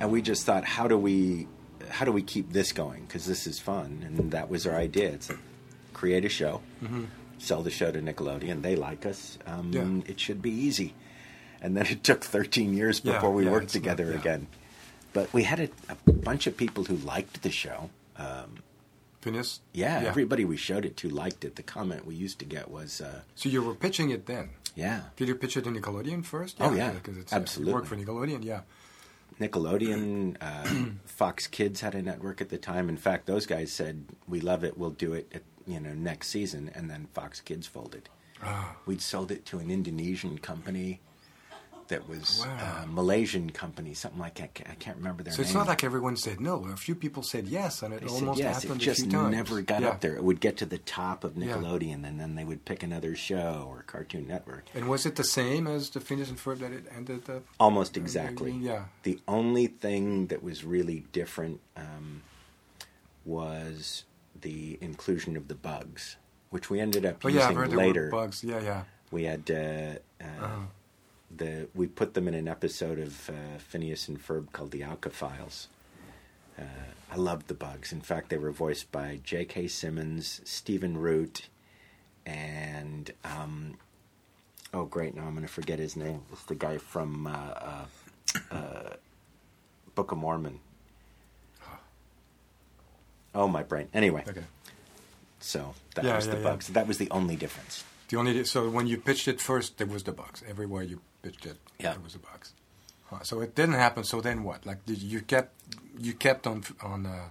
And 0.00 0.10
we 0.12 0.22
just 0.22 0.44
thought, 0.46 0.64
how 0.64 0.86
do 0.86 0.96
we, 0.98 1.48
how 1.88 2.04
do 2.04 2.12
we 2.12 2.22
keep 2.22 2.52
this 2.52 2.72
going? 2.72 3.02
Because 3.06 3.26
this 3.26 3.46
is 3.46 3.58
fun, 3.58 4.02
and 4.06 4.30
that 4.30 4.48
was 4.48 4.66
our 4.66 4.76
idea. 4.76 5.10
It's 5.10 5.28
like, 5.30 5.38
create 5.92 6.24
a 6.24 6.28
show, 6.28 6.60
sell 7.38 7.62
the 7.62 7.70
show 7.70 7.90
to 7.90 8.00
Nickelodeon. 8.00 8.62
They 8.62 8.76
like 8.76 9.06
us. 9.06 9.38
Um, 9.46 9.72
Mm-hmm. 9.72 9.96
Yeah. 10.00 10.04
It 10.06 10.20
should 10.20 10.40
be 10.40 10.50
easy. 10.52 10.94
And 11.62 11.76
then 11.76 11.86
it 11.86 12.02
took 12.04 12.24
13 12.24 12.74
years 12.74 13.00
Yeah, 13.04 13.14
before 13.14 13.30
we 13.32 13.44
yeah, 13.44 13.50
worked 13.52 13.64
it's 13.66 13.74
not- 13.74 13.80
together 13.82 14.10
yeah. 14.10 14.18
again. 14.18 14.46
But 15.12 15.32
we 15.32 15.42
had 15.42 15.60
a, 15.60 15.68
a 15.88 16.12
bunch 16.12 16.46
of 16.46 16.56
people 16.56 16.84
who 16.84 16.96
liked 16.96 17.42
the 17.42 17.50
show. 17.50 17.90
Um, 18.16 18.58
Phineas. 19.20 19.60
yeah, 19.74 20.02
everybody 20.06 20.44
we 20.46 20.56
showed 20.56 20.84
it 20.86 20.96
to 20.98 21.08
liked 21.10 21.44
it. 21.44 21.56
The 21.56 21.62
comment 21.62 22.06
we 22.06 22.14
used 22.14 22.38
to 22.38 22.44
get 22.46 22.70
was, 22.70 23.00
uh, 23.02 23.20
So 23.34 23.48
you 23.50 23.62
were 23.62 23.74
pitching 23.74 24.10
it 24.10 24.24
then. 24.26 24.50
"Yeah, 24.74 25.02
Did 25.16 25.28
you 25.28 25.34
pitch 25.34 25.56
it 25.58 25.64
to 25.64 25.70
Nickelodeon 25.70 26.24
first? 26.24 26.56
Oh, 26.60 26.72
yeah. 26.72 26.92
because 26.92 27.18
it's 27.18 27.32
Absolutely. 27.32 27.70
You 27.70 27.74
worked 27.74 27.88
for 27.88 27.96
Nickelodeon, 27.96 28.44
yeah. 28.44 28.60
Nickelodeon, 29.40 30.36
uh, 30.40 30.90
Fox 31.04 31.46
Kids 31.46 31.80
had 31.80 31.94
a 31.94 32.02
network 32.02 32.40
at 32.40 32.48
the 32.50 32.58
time. 32.58 32.88
In 32.88 32.96
fact, 32.96 33.26
those 33.26 33.46
guys 33.46 33.72
said, 33.72 34.04
"We 34.28 34.40
love 34.40 34.64
it. 34.64 34.76
We'll 34.78 34.90
do 34.90 35.12
it, 35.14 35.30
at, 35.34 35.42
you 35.66 35.80
know, 35.80 35.92
next 35.94 36.28
season." 36.28 36.70
And 36.74 36.90
then 36.90 37.08
Fox 37.12 37.40
Kids 37.40 37.66
folded. 37.66 38.08
Ah, 38.42 38.76
We'd 38.86 39.02
sold 39.02 39.30
it 39.30 39.44
to 39.46 39.58
an 39.58 39.70
Indonesian 39.70 40.38
company 40.38 41.00
that 41.90 42.08
was 42.08 42.42
Wow. 42.44 42.82
a 42.82 42.86
Malaysian 42.88 43.50
company, 43.50 43.94
something 43.94 44.18
like 44.18 44.36
that. 44.36 44.50
I 44.68 44.74
can't 44.76 44.96
remember 44.96 45.22
their 45.22 45.32
so 45.32 45.38
name. 45.42 45.44
it's 45.46 45.54
not 45.54 45.68
like 45.68 45.84
everyone 45.84 46.16
said 46.16 46.40
no. 46.40 46.64
A 46.66 46.76
few 46.76 46.94
people 46.96 47.22
said 47.22 47.46
yes, 47.46 47.82
and 47.82 47.92
it 47.94 48.00
they 48.00 48.06
almost 48.08 48.38
yes. 48.40 48.58
It 48.64 48.68
happened 48.68 48.80
just 48.80 49.00
a 49.00 49.02
few 49.04 49.12
times. 49.12 49.36
never 49.36 49.60
got 49.62 49.82
Yeah. 49.82 49.88
up 49.90 50.00
there. 50.00 50.16
It 50.16 50.24
would 50.24 50.40
get 50.40 50.56
to 50.56 50.66
the 50.66 50.78
top 50.78 51.22
of 51.22 51.36
Yeah. 51.36 51.54
Nickelodeon, 51.54 52.04
and 52.06 52.18
then 52.18 52.34
they 52.34 52.44
would 52.44 52.64
pick 52.64 52.82
another 52.82 53.14
show 53.14 53.66
or 53.68 53.82
Cartoon 53.82 54.26
Network. 54.26 54.64
And 54.74 54.88
was 54.88 55.04
it 55.06 55.16
the 55.16 55.24
same 55.24 55.66
as 55.66 55.90
the 55.90 56.00
Phineas 56.00 56.30
and 56.30 56.38
Ferb 56.38 56.58
that 56.60 56.72
it 56.72 56.86
ended 56.96 57.28
up? 57.30 57.44
Almost 57.60 57.96
exactly. 57.96 58.50
Yeah. 58.52 58.84
The 59.04 59.20
only 59.28 59.66
thing 59.66 60.28
that 60.28 60.42
was 60.42 60.64
really 60.64 61.04
different 61.12 61.60
um, 61.76 62.22
was 63.24 64.04
the 64.40 64.78
inclusion 64.80 65.36
of 65.36 65.48
the 65.48 65.54
bugs, 65.54 66.16
which 66.50 66.70
we 66.70 66.80
ended 66.80 67.04
up 67.04 67.24
Oh 67.24 67.28
yeah, 67.28 67.40
I've 67.40 67.50
using 67.50 67.56
heard 67.56 67.70
there 67.70 67.76
later. 67.78 68.10
bugs. 68.10 68.42
Yeah, 68.42 68.60
yeah. 68.62 68.82
We 69.10 69.24
had 69.24 69.50
uh, 69.50 70.24
uh, 70.24 70.44
Uh-huh. 70.44 70.56
The 71.34 71.68
we 71.74 71.86
put 71.86 72.14
them 72.14 72.26
in 72.28 72.34
an 72.34 72.48
episode 72.48 72.98
of 72.98 73.30
uh, 73.30 73.58
Phineas 73.58 74.08
and 74.08 74.18
Ferb 74.24 74.52
called 74.52 74.70
the 74.70 74.82
Alka 74.82 75.10
Files. 75.10 75.68
Uh, 76.58 76.62
I 77.12 77.16
loved 77.16 77.48
the 77.48 77.54
bugs. 77.54 77.92
In 77.92 78.00
fact, 78.00 78.28
they 78.28 78.36
were 78.38 78.50
voiced 78.52 78.92
by 78.92 79.20
J.K. 79.24 79.68
Simmons, 79.68 80.40
Stephen 80.44 80.96
Root, 80.98 81.48
and 82.26 83.10
um, 83.24 83.78
oh 84.74 84.84
great, 84.84 85.14
now 85.14 85.22
I'm 85.22 85.34
going 85.34 85.46
to 85.46 85.52
forget 85.52 85.78
his 85.78 85.96
name. 85.96 86.22
It's 86.32 86.44
the 86.44 86.54
guy 86.54 86.78
from 86.78 87.26
uh, 87.26 87.30
uh, 87.30 87.84
uh, 88.50 88.90
Book 89.94 90.12
of 90.12 90.18
Mormon. 90.18 90.60
Oh 93.34 93.46
my 93.48 93.62
brain. 93.62 93.88
Anyway, 93.94 94.24
Okay. 94.28 94.42
so 95.38 95.74
that 95.94 96.04
Yeah, 96.04 96.16
was 96.16 96.26
yeah, 96.26 96.32
the 96.34 96.38
yeah. 96.38 96.44
bugs. 96.50 96.66
That 96.68 96.88
was 96.88 96.98
the 96.98 97.08
only 97.10 97.36
difference. 97.36 97.84
The 98.08 98.16
only 98.16 98.44
so 98.44 98.68
when 98.68 98.88
you 98.88 98.96
pitched 98.98 99.28
it 99.28 99.40
first, 99.40 99.78
there 99.78 99.86
was 99.86 100.02
the 100.02 100.12
bugs. 100.12 100.42
Everywhere 100.48 100.82
you 100.82 101.00
pitched 101.22 101.46
it, 101.46 101.56
Yeah. 101.78 101.92
there 101.92 102.00
was 102.00 102.14
a 102.14 102.18
box. 102.18 102.52
So 103.22 103.40
it 103.40 103.56
didn't 103.56 103.74
happen. 103.74 104.04
So 104.04 104.20
then 104.20 104.44
what? 104.44 104.64
Like 104.64 104.86
did 104.86 105.02
you 105.02 105.20
kept 105.20 105.52
you 105.98 106.12
kept 106.12 106.46
on 106.46 106.62
on 106.82 107.06
uh, 107.06 107.30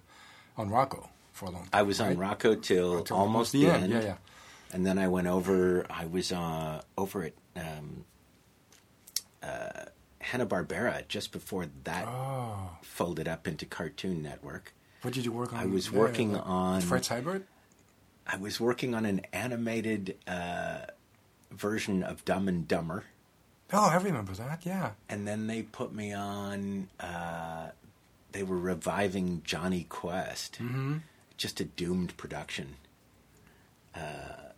on 0.58 0.70
Rocko 0.70 1.08
for 1.32 1.46
a 1.46 1.50
long 1.52 1.64
time. 1.64 1.70
I 1.74 1.84
was 1.84 2.02
on? 2.02 2.18
Rocko 2.18 2.62
till 2.62 2.98
Until 2.98 3.16
almost 3.18 3.54
the 3.54 3.68
end. 3.70 3.92
Yeah, 3.94 4.02
yeah. 4.02 4.16
And 4.74 4.86
then 4.86 5.00
I 5.00 5.08
went 5.08 5.28
over. 5.28 5.86
I 5.90 6.06
was 6.06 6.32
uh, 6.34 6.82
over 6.98 7.24
at 7.24 7.34
um, 7.56 8.04
uh, 9.42 9.86
Hanna 10.20 10.46
Barbera 10.46 11.08
just 11.08 11.32
before 11.32 11.68
that 11.86 12.06
Oh, 12.08 12.72
folded 12.82 13.28
up 13.28 13.48
into 13.48 13.66
Cartoon 13.66 14.22
Network. 14.22 14.74
what 15.02 15.14
did 15.14 15.24
you 15.26 15.32
work 15.32 15.54
on? 15.54 15.60
I 15.60 15.66
was 15.66 15.90
there? 15.90 16.00
working 16.00 16.34
Like 16.34 16.46
on- 16.46 16.82
Fred 16.82 17.04
Seibert. 17.04 17.44
I 18.28 18.38
was 18.38 18.60
working 18.60 18.94
on 18.94 19.06
an 19.06 19.22
animated 19.34 20.18
uh, 20.28 20.82
version 21.52 22.04
of 22.04 22.24
Dumb 22.26 22.48
and 22.48 22.68
Dumber, 22.68 23.06
Oh, 23.72 23.88
I 23.90 23.98
remember 23.98 24.34
that. 24.34 24.66
Yeah. 24.66 24.92
and 25.10 25.28
then 25.28 25.48
they 25.48 25.62
put 25.62 25.94
me 25.94 26.14
on. 26.14 26.90
Uh, 27.00 27.70
they 28.32 28.44
were 28.44 28.58
reviving 28.58 29.42
Jonny 29.44 29.86
Quest, 29.90 30.58
hmm 30.58 30.98
just 31.38 31.62
a 31.62 31.64
doomed 31.66 32.18
production. 32.18 32.76
Uh, 33.96 34.52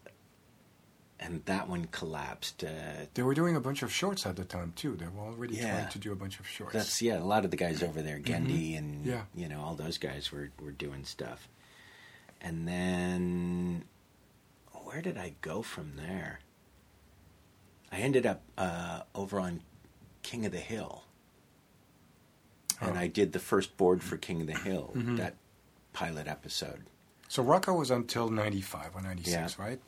and 1.19 1.45
that 1.45 1.69
one 1.69 1.85
collapsed. 1.91 2.63
Uh, 2.63 3.05
They 3.13 3.21
were 3.21 3.35
doing 3.35 3.55
a 3.55 3.59
bunch 3.59 3.83
of 3.83 3.91
shorts 3.93 4.25
at 4.25 4.35
the 4.35 4.43
time 4.45 4.73
too. 4.75 4.95
They 4.95 5.05
were 5.07 5.21
already 5.21 5.55
Yeah. 5.57 5.77
trying 5.77 5.89
to 5.91 5.99
do 5.99 6.11
a 6.11 6.15
bunch 6.15 6.39
of 6.39 6.47
shorts. 6.47 6.73
That's 6.73 7.01
yeah. 7.01 7.19
A 7.19 7.23
lot 7.23 7.45
of 7.45 7.51
the 7.51 7.57
guys 7.57 7.83
over 7.83 8.01
there, 8.01 8.19
Genndy 8.19 8.75
and 8.77 9.05
Yeah. 9.05 9.23
you 9.35 9.47
know 9.47 9.61
all 9.61 9.75
those 9.75 9.97
guys 9.99 10.31
were 10.31 10.49
were 10.59 10.71
doing 10.71 11.05
stuff. 11.05 11.47
And 12.41 12.67
then 12.67 13.83
where 14.71 15.01
did 15.03 15.17
I 15.19 15.35
go 15.41 15.61
from 15.61 15.97
there? 15.97 16.39
I 17.91 17.97
ended 17.97 18.25
up 18.25 18.41
uh, 18.57 19.01
over 19.13 19.39
on 19.39 19.61
King 20.23 20.45
of 20.45 20.51
the 20.51 20.59
Hill, 20.59 21.03
and 22.79 22.95
Oh. 22.97 22.99
I 22.99 23.07
did 23.07 23.33
the 23.33 23.39
first 23.39 23.77
board 23.77 24.01
for 24.03 24.17
King 24.17 24.41
of 24.41 24.47
the 24.47 24.57
Hill. 24.57 24.91
Mhm. 24.95 25.17
That 25.17 25.35
pilot 25.93 26.27
episode. 26.27 26.85
so 27.27 27.41
Rocko 27.43 27.77
was 27.77 27.89
until 27.91 28.29
'95 28.29 28.93
or 28.95 29.01
'96, 29.01 29.55
Yeah. 29.57 29.63
right? 29.65 29.81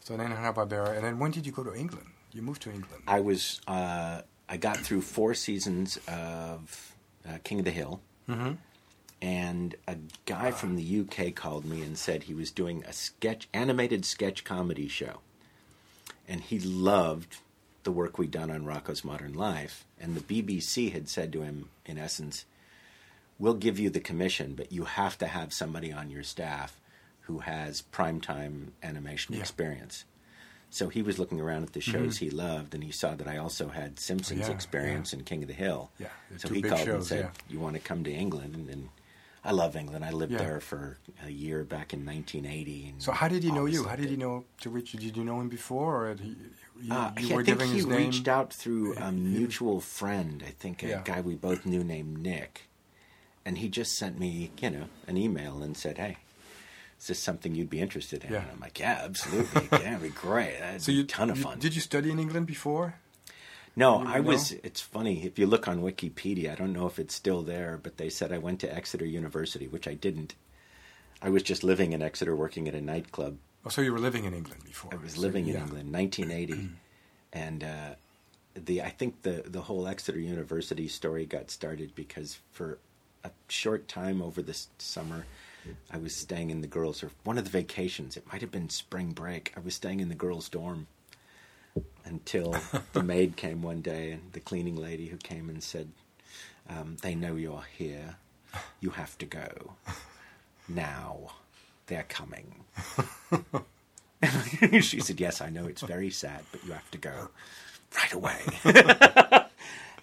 So 0.00 0.16
then 0.16 0.30
Hanna 0.30 0.52
Barbera, 0.54 0.94
and 0.96 1.04
then 1.04 1.18
when 1.18 1.30
did 1.30 1.44
you 1.46 1.52
go 1.52 1.62
to 1.64 1.74
England? 1.74 2.06
You 2.32 2.40
moved 2.42 2.62
to 2.62 2.70
England. 2.72 3.02
I 3.06 3.20
was 3.20 3.60
uh, 3.66 4.22
I 4.48 4.56
got 4.56 4.78
through 4.78 5.02
four 5.02 5.34
seasons 5.34 5.98
of 6.08 6.94
uh, 7.28 7.38
King 7.44 7.58
of 7.60 7.64
the 7.64 7.70
Hill. 7.72 8.00
hmm 8.26 8.52
and 9.20 9.74
a 9.88 9.96
guy 10.26 10.52
from 10.52 10.76
the 10.76 11.00
UK 11.00 11.34
called 11.34 11.64
me 11.64 11.82
and 11.82 11.98
said 11.98 12.22
he 12.22 12.34
was 12.34 12.52
doing 12.52 12.84
a 12.84 12.92
sketch 12.92 13.48
animated 13.52 14.04
sketch 14.04 14.44
comedy 14.44 14.86
show. 14.86 15.18
And 16.28 16.42
he 16.42 16.58
loved 16.60 17.38
the 17.84 17.90
work 17.90 18.18
we'd 18.18 18.30
done 18.30 18.50
on 18.50 18.64
Rocko's 18.66 19.02
Modern 19.04 19.32
Life 19.32 19.84
and 19.98 20.14
the 20.14 20.20
BBC 20.42 20.92
had 20.92 21.08
said 21.08 21.32
to 21.32 21.42
him 21.42 21.70
in 21.86 21.96
essence, 21.96 22.44
"We'll 23.38 23.54
give 23.54 23.78
you 23.78 23.88
the 23.88 24.00
commission, 24.00 24.54
but 24.54 24.70
you 24.70 24.84
have 24.84 25.16
to 25.18 25.26
have 25.26 25.52
somebody 25.52 25.90
on 25.92 26.10
your 26.10 26.22
staff 26.22 26.78
who 27.22 27.38
has 27.40 27.82
primetime 27.92 28.72
animation 28.82 29.34
Yeah. 29.34 29.40
experience." 29.40 30.04
So 30.70 30.90
he 30.90 31.00
was 31.00 31.18
looking 31.18 31.40
around 31.40 31.62
at 31.62 31.72
the 31.72 31.80
shows 31.80 32.18
he 32.18 32.28
loved, 32.28 32.74
and 32.74 32.84
he 32.84 32.92
saw 32.92 33.14
that 33.14 33.26
I 33.26 33.38
also 33.38 33.68
had 33.70 33.98
Simpsons 33.98 34.48
Yeah, 34.48 34.50
experience 34.54 35.14
and 35.14 35.24
King 35.24 35.42
of 35.42 35.48
the 35.48 35.54
Hill. 35.54 35.90
Yeah, 35.98 36.08
So 36.36 36.48
he 36.50 36.60
called 36.60 36.86
and 36.88 37.04
said, 37.04 37.20
yeah. 37.20 37.30
"You 37.48 37.58
want 37.58 37.74
to 37.74 37.80
come 37.80 38.04
to 38.04 38.12
England?" 38.12 38.54
And, 38.54 38.68
and 38.68 38.88
I 39.44 39.52
love 39.52 39.76
England. 39.76 40.04
I 40.04 40.10
lived 40.10 40.32
Yeah. 40.32 40.38
there 40.38 40.60
for 40.60 40.98
a 41.24 41.30
year 41.30 41.64
back 41.64 41.92
in 41.94 42.04
1980. 42.04 42.88
And 42.90 43.02
So 43.02 43.12
how 43.12 43.28
did 43.28 43.42
he 43.44 43.50
know 43.50 43.66
you? 43.66 43.84
How 43.84 43.96
did 43.96 44.10
he 44.10 44.16
know 44.16 44.44
to 44.60 44.70
reach 44.70 44.92
you? 44.94 45.00
Did 45.00 45.16
you 45.16 45.24
know 45.24 45.40
him 45.40 45.48
before, 45.48 46.04
or 46.04 46.08
had 46.08 46.20
he, 46.20 46.36
you, 46.80 46.92
Uh, 46.92 47.12
you 47.18 47.32
I 47.32 47.36
were 47.36 47.44
think 47.44 47.46
giving 47.58 47.68
he 47.70 47.76
his 47.76 47.86
name? 47.86 47.96
reached 48.08 48.28
out 48.28 48.52
through 48.52 48.96
a 48.96 49.12
mutual 49.12 49.80
friend. 49.80 50.42
I 50.46 50.50
think 50.50 50.82
a 50.82 50.88
Yeah. 50.88 51.02
guy 51.04 51.20
we 51.20 51.34
both 51.36 51.64
knew 51.64 51.84
named 51.84 52.18
Nick, 52.18 52.68
and 53.44 53.58
he 53.58 53.68
just 53.68 53.96
sent 53.96 54.18
me, 54.18 54.50
you 54.60 54.70
know, 54.70 54.88
an 55.06 55.16
email 55.16 55.62
and 55.62 55.76
said, 55.76 55.98
"Hey, 55.98 56.18
is 57.00 57.06
this 57.06 57.18
something 57.20 57.54
you'd 57.54 57.70
be 57.70 57.80
interested 57.80 58.24
in?" 58.24 58.32
Yeah. 58.32 58.42
And 58.42 58.50
I'm 58.52 58.60
like, 58.60 58.78
"Yeah, 58.80 59.00
absolutely. 59.04 59.68
yeah, 59.72 59.90
it'd 59.96 60.02
be 60.02 60.08
great. 60.10 60.58
That'd 60.58 60.82
So 60.86 60.92
you 60.92 61.02
a 61.02 61.06
ton 61.06 61.30
of 61.30 61.38
you- 61.38 61.44
fun." 61.44 61.58
Did 61.60 61.74
you 61.76 61.80
study 61.80 62.10
in 62.10 62.18
England 62.18 62.46
before? 62.46 62.96
No, 63.78 63.98
I 64.04 64.16
know? 64.18 64.22
was. 64.28 64.52
It's 64.52 64.80
funny 64.80 65.24
if 65.24 65.38
you 65.38 65.46
look 65.46 65.68
on 65.68 65.82
Wikipedia. 65.82 66.52
I 66.52 66.54
don't 66.56 66.72
know 66.72 66.86
if 66.86 66.98
it's 66.98 67.14
still 67.14 67.42
there, 67.42 67.78
but 67.80 67.96
they 67.96 68.10
said 68.10 68.32
I 68.32 68.38
went 68.38 68.58
to 68.60 68.74
Exeter 68.74 69.06
University, 69.06 69.68
which 69.68 69.86
I 69.86 69.94
didn't. 69.94 70.34
I 71.22 71.30
was 71.30 71.42
just 71.42 71.62
living 71.64 71.92
in 71.92 72.02
Exeter, 72.02 72.34
working 72.34 72.66
at 72.68 72.74
a 72.74 72.80
nightclub. 72.80 73.38
Oh, 73.64 73.68
so 73.68 73.80
you 73.80 73.92
were 73.92 73.98
living 73.98 74.24
in 74.24 74.34
England 74.34 74.62
before? 74.64 74.92
I 74.92 74.96
was 74.96 75.14
So, 75.14 75.20
living 75.20 75.46
in 75.46 75.54
yeah. 75.54 75.62
England, 75.64 75.92
1980, 75.92 76.70
and 77.32 77.64
uh, 77.64 77.94
the 78.54 78.82
I 78.82 78.90
think 78.90 79.22
the 79.22 79.44
the 79.46 79.62
whole 79.62 79.86
Exeter 79.86 80.18
University 80.20 80.88
story 80.88 81.24
got 81.24 81.50
started 81.50 81.94
because 81.94 82.38
for 82.50 82.78
a 83.24 83.30
short 83.48 83.86
time 83.88 84.20
over 84.22 84.42
this 84.42 84.68
summer, 84.78 85.26
I 85.90 85.98
was 85.98 86.14
staying 86.16 86.50
in 86.50 86.62
the 86.62 86.66
girls' 86.68 87.02
or 87.04 87.10
one 87.24 87.38
of 87.38 87.44
the 87.44 87.50
vacations. 87.50 88.16
It 88.16 88.26
might 88.32 88.40
have 88.40 88.50
been 88.50 88.70
spring 88.70 89.10
break. 89.12 89.52
I 89.56 89.60
was 89.60 89.74
staying 89.74 90.00
in 90.00 90.08
the 90.08 90.14
girls' 90.14 90.48
dorm 90.48 90.86
until 92.04 92.56
the 92.92 93.02
maid 93.02 93.36
came 93.36 93.62
one 93.62 93.80
day 93.80 94.12
and 94.12 94.32
the 94.32 94.40
cleaning 94.40 94.76
lady 94.76 95.06
who 95.06 95.16
came 95.16 95.48
and 95.48 95.62
said, 95.62 95.90
um, 96.68 96.96
"They 97.02 97.14
know 97.14 97.36
you're 97.36 97.64
here. 97.76 98.16
You 98.80 98.90
have 98.90 99.16
to 99.18 99.26
go 99.26 99.74
now. 100.68 101.32
They're 101.86 102.06
coming." 102.08 102.64
she 104.80 105.00
said, 105.00 105.20
"Yes, 105.20 105.40
I 105.40 105.50
know 105.50 105.66
it's 105.66 105.82
very 105.82 106.10
sad, 106.10 106.44
but 106.52 106.64
you 106.64 106.72
have 106.72 106.90
to 106.90 106.98
go 106.98 107.28
right 107.96 108.12
away." 108.12 108.40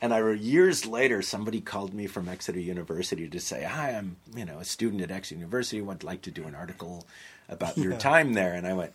and 0.01 0.13
I 0.13 0.32
years 0.32 0.86
later, 0.86 1.22
somebody 1.22 1.62
called 1.62 1.94
me 1.94 2.08
from 2.08 2.29
Exeter 2.29 2.60
University 2.60 3.27
to 3.27 3.39
say, 3.39 3.63
"Hi, 3.63 3.91
I'm 3.91 4.17
you 4.36 4.46
know 4.46 4.60
a 4.60 4.65
student 4.65 5.01
at 5.01 5.12
Exeter 5.12 5.39
University. 5.39 5.82
Would 5.82 6.03
like 6.03 6.22
to 6.24 6.32
do 6.32 6.46
an 6.46 6.55
article 6.55 7.05
about 7.50 7.77
your 7.77 7.94
time 7.98 8.34
there." 8.34 8.53
And 8.53 8.65
I 8.65 8.74
went, 8.74 8.94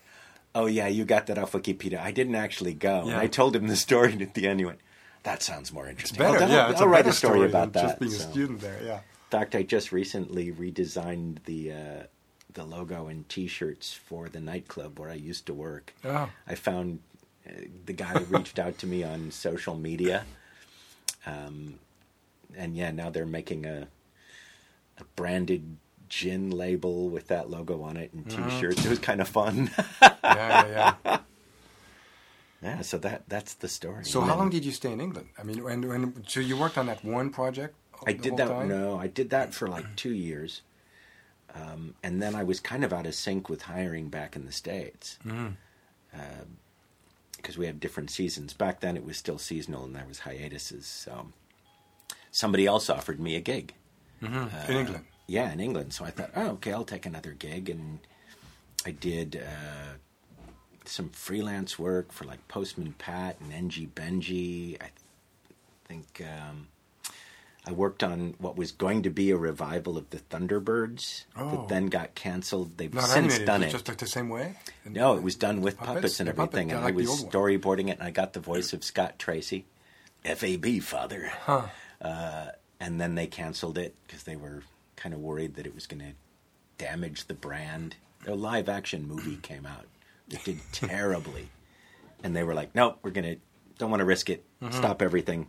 "Oh 0.55 0.67
yeah, 0.67 0.87
you 0.89 1.05
got 1.05 1.27
that 1.27 1.39
off 1.39 1.53
Wikipedia. 1.53 1.99
I 2.01 2.11
didn't 2.13 2.35
actually 2.37 2.75
go." 2.75 3.01
And 3.01 3.09
Yeah. 3.11 3.21
I 3.21 3.27
told 3.27 3.55
him 3.57 3.67
the 3.69 3.77
story, 3.77 4.13
and 4.13 4.23
at 4.23 4.35
the 4.35 4.47
end, 4.49 4.61
he 4.61 4.67
went, 4.67 4.81
"That 5.23 5.43
sounds 5.43 5.73
more 5.73 5.89
interesting. 5.89 6.19
Better, 6.19 6.43
I'll, 6.45 6.49
yeah. 6.51 6.65
I'll, 6.67 6.71
It's 6.73 6.81
I'll 6.81 6.87
a 6.87 6.91
write 6.91 7.07
a 7.07 7.13
story, 7.13 7.45
about 7.49 7.73
that." 7.75 7.83
Just 7.83 7.99
being 8.01 8.13
So- 8.13 8.29
a 8.29 8.31
student 8.31 8.61
there, 8.61 8.81
yeah. 8.85 8.97
in 8.99 9.31
fact, 9.31 9.55
I 9.55 9.63
just 9.63 9.93
recently 9.93 10.51
redesigned 10.53 11.45
the 11.45 11.73
uh, 11.73 12.03
the 12.53 12.65
logo 12.65 13.07
and 13.07 13.29
T-shirts 13.29 13.93
for 13.93 14.29
the 14.29 14.41
nightclub 14.41 14.99
where 14.99 15.09
I 15.11 15.15
used 15.15 15.47
to 15.47 15.55
work. 15.55 15.95
Oh. 16.05 16.29
I 16.49 16.57
found 16.57 16.99
uh, 17.49 17.53
the 17.87 17.93
guy 17.93 18.13
reached 18.29 18.59
out 18.59 18.77
to 18.79 18.87
me 18.87 19.05
on 19.05 19.31
social 19.31 19.77
media, 19.77 20.25
um, 21.27 21.79
and 22.57 22.77
yeah, 22.77 22.91
now 22.91 23.11
they're 23.11 23.27
making 23.27 23.67
a 23.67 23.87
a 24.99 25.05
branded 25.17 25.77
gin 26.11 26.51
label 26.51 27.09
with 27.09 27.29
that 27.29 27.49
logo 27.49 27.81
on 27.83 27.97
it 27.97 28.13
and 28.13 28.29
T-shirts. 28.29 28.85
It 28.85 28.91
was 28.91 28.99
kind 28.99 29.21
of 29.23 29.29
fun. 29.29 29.71
Yeah, 30.03 30.67
yeah, 30.67 30.95
yeah. 31.05 31.19
yeah, 32.63 32.81
so 32.83 32.99
that 32.99 33.29
that's 33.29 33.55
the 33.55 33.69
story. 33.69 34.05
So 34.05 34.21
And 34.21 34.29
how 34.29 34.35
then- 34.35 34.39
long 34.41 34.51
did 34.51 34.65
you 34.65 34.73
stay 34.73 34.93
in 34.93 35.01
England? 35.01 35.29
I 35.39 35.43
mean, 35.43 35.63
when, 35.65 35.89
when 35.89 36.25
so 36.27 36.41
you 36.41 36.57
worked 36.59 36.77
on 36.79 36.87
that 36.87 37.03
one 37.05 37.31
project? 37.31 37.75
I 38.07 38.13
did 38.13 38.37
that. 38.37 38.49
time? 38.49 38.69
No, 38.69 38.99
I 38.99 39.07
did 39.09 39.31
that 39.31 39.53
for 39.55 39.67
like 39.69 39.85
two 39.97 40.15
years, 40.15 40.63
um, 41.55 41.95
and 42.03 42.21
then 42.23 42.35
I 42.35 42.43
was 42.45 42.59
kind 42.61 42.85
of 42.85 42.93
out 42.93 43.07
of 43.07 43.15
sync 43.15 43.49
with 43.49 43.63
hiring 43.63 44.09
back 44.09 44.37
in 44.37 44.47
the 44.47 44.53
states 44.53 45.19
Mm. 45.27 45.57
because 47.37 47.59
we 47.59 47.67
have 47.67 47.79
different 47.81 48.11
seasons. 48.11 48.53
Back 48.55 48.81
then, 48.81 48.97
it 48.97 49.05
was 49.05 49.17
still 49.17 49.39
seasonal, 49.39 49.85
and 49.85 49.95
there 49.95 50.07
was 50.09 50.21
hiatuses. 50.21 50.87
So 50.87 51.27
somebody 52.31 52.67
else 52.67 52.89
offered 52.91 53.21
me 53.21 53.37
a 53.37 53.41
gig. 53.41 53.75
in 54.23 54.33
England. 54.69 55.05
Yeah, 55.31 55.53
in 55.53 55.61
England. 55.61 55.93
So 55.93 56.05
I 56.05 56.11
thought, 56.11 56.31
oh, 56.35 56.49
okay, 56.59 56.73
I'll 56.73 56.85
take 56.85 57.07
another 57.07 57.31
gig, 57.33 57.71
and 57.71 58.01
I 58.85 58.91
did 58.91 59.37
uh, 59.37 59.95
some 60.85 61.11
freelance 61.11 61.79
work 61.79 62.11
for 62.11 62.25
like 62.25 62.47
Postman 62.49 62.95
Pat 62.99 63.37
and 63.41 63.53
Engie 63.53 63.89
Benjy. 63.89 64.77
I 64.83 64.89
think 65.87 66.21
um, 66.23 66.67
I 67.65 67.71
worked 67.71 68.03
on 68.03 68.35
what 68.39 68.57
was 68.57 68.73
going 68.73 69.03
to 69.05 69.11
be 69.11 69.31
a 69.31 69.37
revival 69.37 69.97
of 69.97 70.11
the 70.11 70.17
Thunderbirds 70.19 71.27
Oh. 71.37 71.51
that 71.51 71.69
then 71.69 71.87
got 71.87 72.17
canceled. 72.17 72.77
They've 72.77 72.93
Not 72.93 73.05
since 73.05 73.35
animated, 73.35 73.47
done 73.47 73.63
it. 73.63 73.71
just 73.71 73.87
like 73.87 73.99
the 73.99 74.09
same 74.09 74.31
way. 74.31 74.57
And- 74.85 74.95
No, 74.95 75.15
it 75.17 75.23
was 75.23 75.37
done 75.37 75.61
with 75.61 75.77
Puppets? 75.79 75.95
puppets, 75.95 76.21
and 76.21 76.29
puppet, 76.31 76.43
everything. 76.55 76.69
yeah, 76.71 76.75
and 76.77 76.85
like 76.85 76.95
I 76.95 76.97
was 77.09 77.25
storyboarding 77.25 77.89
it, 77.89 77.99
and 77.99 78.03
I 78.03 78.11
got 78.11 78.33
the 78.33 78.41
voice 78.41 78.73
of 78.73 78.83
Scott 78.83 79.17
Tracy, 79.21 79.65
FAB 80.25 80.81
father. 80.83 81.31
Huh. 81.45 81.67
And 82.81 83.01
then 83.01 83.15
they 83.15 83.29
canceled 83.29 83.79
it 83.79 83.95
because 84.07 84.23
they 84.25 84.37
were 84.37 84.63
kind 85.01 85.15
of 85.15 85.21
worried 85.21 85.57
that 85.57 85.67
it 85.67 85.75
was 85.75 85.87
going 85.87 86.01
to 86.01 86.13
damage 86.85 87.27
the 87.27 87.35
brand. 87.35 87.97
A 88.27 88.35
live 88.35 88.69
action 88.69 89.09
movie 89.09 89.37
came 89.43 89.67
out. 89.67 89.87
It 90.31 90.45
did 90.45 90.61
terribly. 90.73 91.49
And 92.23 92.37
they 92.37 92.45
were 92.45 92.55
like, 92.55 92.75
nope, 92.75 92.99
we're 93.03 93.11
going 93.11 93.25
to, 93.25 93.41
don't 93.79 93.91
want 93.91 94.01
to 94.01 94.05
risk 94.05 94.31
it. 94.31 94.45
Mm-hmm. 94.63 94.77
Stop 94.77 95.03
everything. 95.03 95.47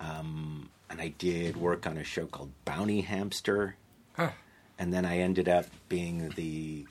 Um, 0.00 0.70
and 0.88 1.00
I 1.00 1.08
did 1.08 1.56
work 1.56 1.86
on 1.86 1.98
a 1.98 2.04
show 2.04 2.26
called 2.26 2.52
Bounty 2.64 3.02
Hamster. 3.02 3.76
Huh. 4.14 4.30
And 4.78 4.94
then 4.94 5.04
I 5.04 5.18
ended 5.18 5.48
up 5.48 5.66
being 5.88 6.30
the 6.36 6.86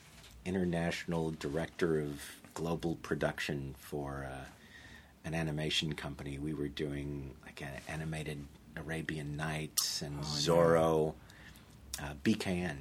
international 0.46 1.32
director 1.32 2.00
of 2.00 2.22
global 2.54 2.96
production 2.96 3.76
for 3.80 4.28
uh, 4.30 4.46
an 5.26 5.34
animation 5.34 5.94
company. 5.94 6.38
We 6.38 6.54
were 6.54 6.68
doing 6.68 7.32
like 7.46 7.62
an 7.62 7.70
animated 7.88 8.46
Arabian 8.78 9.36
Nights 9.36 10.02
and 10.02 10.22
Zorro, 10.22 11.16
uh, 12.02 12.14
BKN, 12.24 12.78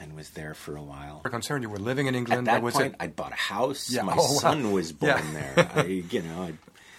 and 0.00 0.14
was 0.16 0.30
there 0.30 0.54
for 0.54 0.76
a 0.76 0.82
while. 0.82 1.20
We're 1.24 1.30
concerned 1.30 1.62
you 1.62 1.70
were 1.70 1.78
living 1.78 2.06
in 2.06 2.14
England. 2.14 2.48
At 2.48 2.52
that 2.54 2.62
was 2.62 2.74
point, 2.74 2.94
it. 2.94 2.96
I'd 3.00 3.16
bought 3.16 3.32
a 3.32 3.36
house. 3.36 3.90
Yeah. 3.90 4.02
My 4.02 4.12
Oh, 4.18 4.32
wow. 4.32 4.38
son 4.38 4.72
was 4.72 4.92
born 4.92 5.12
Yeah. 5.32 5.32
there. 5.54 5.70
I, 5.76 5.84
you 5.84 6.22
know, 6.22 6.50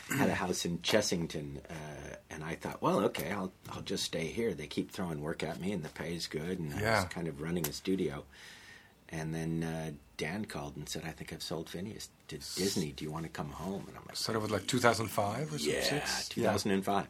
I 0.10 0.16
had 0.16 0.30
a 0.30 0.36
house 0.36 0.66
in 0.66 0.80
Chessington, 0.80 1.58
uh, 1.70 2.16
and 2.30 2.44
I 2.44 2.56
thought, 2.56 2.82
well, 2.82 3.00
okay, 3.06 3.32
I'll 3.32 3.52
I'll 3.72 3.82
just 3.82 4.04
stay 4.04 4.28
here. 4.28 4.54
They 4.54 4.68
keep 4.68 4.92
throwing 4.92 5.22
work 5.22 5.44
at 5.44 5.60
me, 5.60 5.72
and 5.72 5.84
the 5.84 5.89
pay 5.89 6.16
is 6.16 6.28
good, 6.28 6.60
and 6.60 6.74
I 6.74 6.96
was 6.98 7.06
kind 7.06 7.28
of 7.28 7.42
running 7.42 7.68
a 7.68 7.74
studio. 7.74 8.24
And 9.10 9.32
then 9.36 9.63
uh, 9.63 9.92
Dan 10.18 10.46
called 10.46 10.76
and 10.76 10.89
said, 10.89 11.04
"I 11.06 11.12
think 11.12 11.32
I've 11.34 11.44
sold 11.44 11.70
Phineas 11.70 12.10
to 12.30 12.38
Disney. 12.38 12.92
Do 12.94 13.06
you 13.06 13.12
want 13.12 13.26
to 13.26 13.30
come 13.30 13.50
home?" 13.52 13.84
And 13.88 13.96
I'm 13.96 14.04
like, 14.08 14.16
So 14.16 14.34
it 14.34 14.42
was 14.42 14.50
like 14.50 14.66
2005 14.66 15.54
or 15.54 15.58
yeah, 15.58 15.82
something. 15.82 16.00
six? 16.00 16.30
2005. 16.30 17.08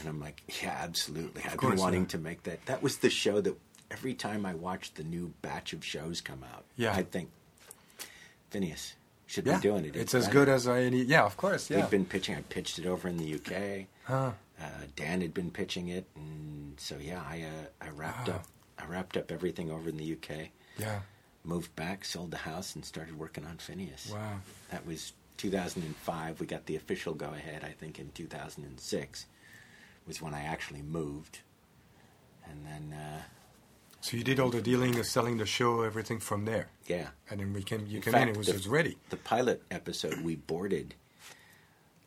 And 0.00 0.08
I'm 0.08 0.20
like, 0.20 0.42
yeah, 0.62 0.76
absolutely. 0.80 1.42
I've 1.44 1.58
been 1.58 1.76
wanting 1.76 2.02
yeah. 2.02 2.08
to 2.08 2.18
make 2.18 2.42
that. 2.44 2.64
That 2.66 2.82
was 2.82 2.98
the 2.98 3.10
show 3.10 3.40
that 3.40 3.56
every 3.90 4.14
time 4.14 4.44
I 4.46 4.54
watched 4.54 4.96
the 4.96 5.04
new 5.04 5.32
batch 5.42 5.72
of 5.72 5.84
shows 5.84 6.20
come 6.20 6.42
out, 6.52 6.64
Yeah. 6.76 6.94
I'd 6.94 7.10
think, 7.10 7.30
Phineas 8.50 8.94
should 9.26 9.46
Yeah, 9.46 9.56
be 9.56 9.62
doing 9.62 9.84
it. 9.84 9.96
It's 9.96 10.14
as 10.14 10.26
better." 10.26 10.38
good 10.40 10.48
as 10.48 10.68
any. 10.68 11.02
Yeah, 11.02 11.24
of 11.24 11.36
course. 11.36 11.70
Yeah. 11.70 11.80
We'd 11.82 11.90
been 11.90 12.04
pitching. 12.04 12.36
I 12.36 12.42
pitched 12.42 12.78
it 12.78 12.86
over 12.86 13.08
in 13.08 13.16
the 13.16 13.34
UK. 13.34 13.86
Huh. 14.04 14.32
Uh, 14.60 14.64
Dan 14.94 15.20
had 15.20 15.34
been 15.34 15.50
pitching 15.50 15.88
it, 15.88 16.06
and 16.14 16.78
so 16.78 16.96
yeah, 16.98 17.22
I 17.28 17.42
uh, 17.42 17.84
I 17.86 17.88
wrapped 17.90 18.28
Wow. 18.28 18.36
up. 18.36 18.46
I 18.78 18.86
wrapped 18.86 19.16
up 19.16 19.32
everything 19.32 19.70
over 19.70 19.88
in 19.88 19.96
the 19.96 20.12
UK. 20.12 20.50
Yeah. 20.78 21.00
Moved 21.44 21.74
back, 21.76 22.04
sold 22.04 22.30
the 22.30 22.38
house, 22.38 22.74
and 22.74 22.84
started 22.84 23.18
working 23.18 23.44
on 23.44 23.58
Phineas. 23.58 24.10
Wow. 24.12 24.38
That 24.70 24.86
was 24.86 25.12
2005. 25.38 26.40
We 26.40 26.46
got 26.46 26.66
the 26.66 26.76
official 26.76 27.14
go 27.14 27.30
ahead, 27.34 27.64
I 27.64 27.70
think, 27.72 27.98
in 27.98 28.10
2006 28.12 29.26
was 30.06 30.20
when 30.22 30.34
I 30.34 30.42
actually 30.42 30.82
moved. 30.82 31.40
And 32.48 32.64
then, 32.66 32.98
uh, 32.98 33.22
So 34.00 34.16
you 34.16 34.24
did 34.24 34.38
all 34.38 34.50
the 34.50 34.60
dealing, 34.60 34.92
the 34.92 35.04
selling 35.04 35.38
the 35.38 35.46
show, 35.46 35.82
everything 35.82 36.20
from 36.20 36.44
there, 36.44 36.68
yeah. 36.86 37.08
and 37.30 37.40
then 37.40 37.52
we 37.54 37.62
came. 37.62 37.86
You 37.86 37.96
In 37.96 38.02
came 38.02 38.12
fact, 38.12 38.22
in. 38.24 38.28
It 38.30 38.36
was, 38.36 38.46
the- 38.46 38.52
it 38.52 38.56
was 38.56 38.68
ready. 38.68 38.98
The 39.10 39.16
pilot 39.16 39.62
episode 39.70 40.20
we 40.22 40.36
boarded, 40.36 40.94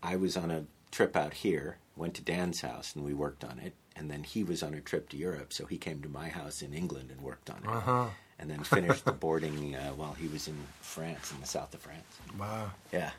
I 0.04 0.16
was 0.16 0.38
on 0.38 0.52
a 0.52 0.66
trip 0.92 1.16
out 1.16 1.34
here, 1.34 1.78
went 1.96 2.14
to 2.16 2.22
Dan's 2.22 2.62
house, 2.62 2.96
and 2.96 3.04
we 3.04 3.14
worked 3.14 3.44
on 3.44 3.60
it. 3.60 3.74
And 3.96 4.12
then 4.12 4.22
he 4.24 4.44
was 4.44 4.62
on 4.62 4.76
a 4.76 4.80
trip 4.80 5.10
to 5.10 5.18
Europe, 5.18 5.52
so 5.52 5.66
he 5.66 5.80
came 5.80 6.02
to 6.04 6.10
my 6.10 6.30
house 6.30 6.62
in 6.62 6.72
England 6.72 7.10
and 7.10 7.20
worked 7.22 7.50
on 7.50 7.58
it. 7.64 7.68
Uh 7.68 7.80
huh. 7.80 8.06
And 8.38 8.48
then 8.52 8.64
finished 8.64 9.06
the 9.06 9.12
boarding 9.26 9.74
uh, 9.76 9.90
while 9.94 10.14
he 10.14 10.28
was 10.28 10.48
in 10.48 10.56
France, 10.82 11.32
in 11.32 11.42
the 11.42 11.48
south 11.48 11.74
of 11.74 11.80
France. 11.80 12.06
Wow. 12.38 12.70
Yeah. 12.94 13.10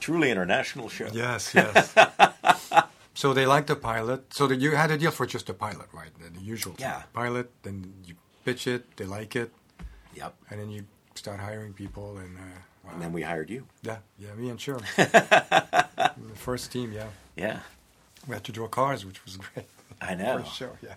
Truly 0.00 0.32
international 0.32 0.88
show. 0.88 1.08
Yes. 1.12 1.54
Yes. 1.54 1.94
so 3.20 3.26
they 3.34 3.46
liked 3.54 3.66
the 3.68 3.76
pilot. 3.76 4.20
So 4.38 4.46
that 4.46 4.58
you 4.64 4.70
had 4.82 4.90
a 4.90 4.96
deal 5.02 5.10
for 5.18 5.26
just 5.26 5.46
the 5.46 5.54
pilot, 5.54 5.88
right? 6.00 6.12
The, 6.20 6.28
the 6.38 6.44
usual. 6.54 6.74
thing. 6.74 6.92
Pilot. 7.12 7.46
Then 7.62 7.76
you 8.06 8.14
pitch 8.44 8.66
it. 8.66 8.82
They 8.96 9.04
like 9.18 9.32
it, 9.42 9.50
Yep. 10.20 10.32
and 10.50 10.56
then 10.60 10.70
you 10.70 10.82
start 11.14 11.38
hiring 11.40 11.72
people. 11.74 12.18
And 12.22 12.32
uh, 12.38 12.42
wow. 12.84 12.90
And 12.92 13.02
then 13.02 13.12
we 13.12 13.22
hired 13.22 13.50
you. 13.50 13.62
yeah, 13.82 13.98
yeah, 14.18 14.32
me 14.40 14.48
and 14.50 14.58
Sherm. 14.58 14.82
the 16.30 16.34
first 16.48 16.72
team. 16.72 16.92
Yeah. 16.92 17.08
Yeah. 17.36 17.58
We 18.26 18.34
had 18.34 18.44
to 18.44 18.52
draw 18.52 18.68
cars, 18.68 19.04
which 19.04 19.24
was 19.24 19.36
great. 19.44 19.66
I 20.00 20.14
know. 20.14 20.38
First 20.38 20.56
show. 20.56 20.72
Yeah. 20.82 20.94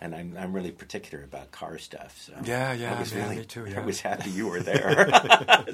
and 0.00 0.14
I'm 0.14 0.36
I'm 0.40 0.52
really 0.56 0.72
particular 0.72 1.22
about 1.24 1.50
car 1.60 1.78
stuff. 1.78 2.12
So 2.26 2.32
Yeah, 2.44 2.72
yeah, 2.72 2.94
I 2.96 3.00
was 3.00 3.12
yeah, 3.12 3.22
really, 3.24 3.36
me 3.36 3.44
too, 3.44 3.66
I 3.76 3.80
was 3.80 4.00
happy 4.00 4.30
you 4.30 4.48
were 4.48 4.60
there. 4.72 5.08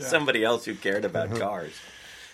Somebody 0.00 0.42
else 0.44 0.64
who 0.66 0.74
cared 0.74 1.04
about 1.04 1.28
cars. 1.38 1.72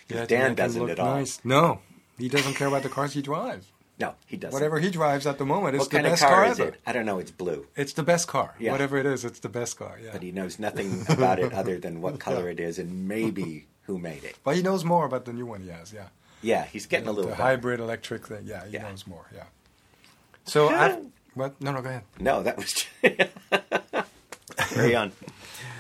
Yeah, 0.08 0.24
Dan 0.26 0.54
doesn't 0.54 0.88
at 0.90 0.98
all. 1.00 1.16
Nice. 1.20 1.40
No, 1.44 1.80
he 2.18 2.28
doesn't 2.28 2.54
care 2.54 2.68
about 2.68 2.82
the 2.82 2.88
cars 2.88 3.12
he 3.14 3.22
drives. 3.22 3.66
No, 3.98 4.14
he 4.26 4.36
doesn't. 4.36 4.52
Whatever 4.52 4.78
he 4.78 4.90
drives 4.90 5.26
at 5.26 5.38
the 5.38 5.46
moment 5.46 5.74
is 5.74 5.80
What 5.80 5.90
the 5.90 6.02
best 6.02 6.20
car, 6.22 6.30
car, 6.30 6.44
is 6.46 6.60
ever. 6.60 6.68
it? 6.70 6.80
I 6.86 6.92
don't 6.92 7.06
know. 7.06 7.18
It's 7.18 7.30
blue, 7.30 7.66
It's 7.76 7.94
the 7.94 8.02
best 8.02 8.28
car. 8.28 8.54
Yeah. 8.58 8.72
Whatever 8.72 8.98
it 8.98 9.06
is, 9.06 9.24
it's 9.24 9.38
the 9.40 9.48
best 9.48 9.78
car. 9.78 9.98
Yeah. 10.02 10.10
but 10.12 10.22
he 10.22 10.32
knows 10.32 10.58
nothing 10.58 11.04
about 11.08 11.38
it 11.38 11.52
other 11.54 11.78
than 11.78 12.02
what 12.02 12.18
color 12.20 12.50
it 12.50 12.60
is 12.60 12.78
and 12.78 13.08
maybe 13.08 13.66
who 13.84 13.98
made 13.98 14.22
it. 14.24 14.36
But 14.44 14.56
he 14.56 14.62
knows 14.62 14.84
more 14.84 15.06
about 15.06 15.24
the 15.24 15.32
new 15.32 15.46
one 15.46 15.62
he 15.62 15.70
has. 15.70 15.92
Yeah. 15.94 16.08
Yeah, 16.42 16.64
he's 16.66 16.84
getting 16.84 17.08
a 17.08 17.10
little 17.10 17.30
the 17.30 17.36
better. 17.36 17.42
hybrid 17.42 17.80
electric 17.80 18.26
thing. 18.26 18.42
Yeah, 18.44 18.66
he 18.66 18.74
Yeah. 18.74 18.82
knows 18.82 19.06
more. 19.06 19.24
Yeah. 19.34 19.44
So 20.44 20.68
I. 20.68 21.00
What? 21.32 21.58
No, 21.60 21.72
no. 21.72 21.80
Go 21.80 21.88
ahead. 21.88 22.02
No, 22.20 22.42
that 22.42 22.56
was 22.58 22.86
carry 24.56 24.94
on. 24.94 25.12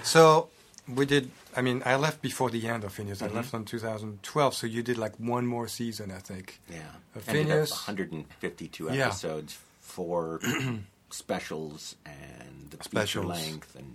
So 0.02 0.48
we 0.88 1.04
did. 1.04 1.30
I 1.56 1.62
mean, 1.62 1.82
I 1.86 1.96
left 1.96 2.20
before 2.22 2.50
the 2.50 2.66
end 2.68 2.84
of 2.84 2.92
Phineas. 2.92 3.20
Mm-hmm. 3.22 3.32
I 3.32 3.36
left 3.40 3.54
in 3.54 3.64
2012. 3.64 4.54
So 4.54 4.66
you 4.66 4.82
did 4.82 4.98
like 4.98 5.14
one 5.18 5.46
more 5.46 5.68
season, 5.68 6.10
I 6.10 6.18
think. 6.18 6.60
Yeah, 6.68 6.80
up 7.16 7.22
Phineas- 7.22 7.70
152 7.70 8.84
Yeah. 8.92 9.06
episodes, 9.06 9.58
four 9.80 10.40
specials, 11.10 11.96
and 12.04 12.70
the 12.70 12.76
feature 12.88 13.24
length, 13.24 13.74
and 13.76 13.94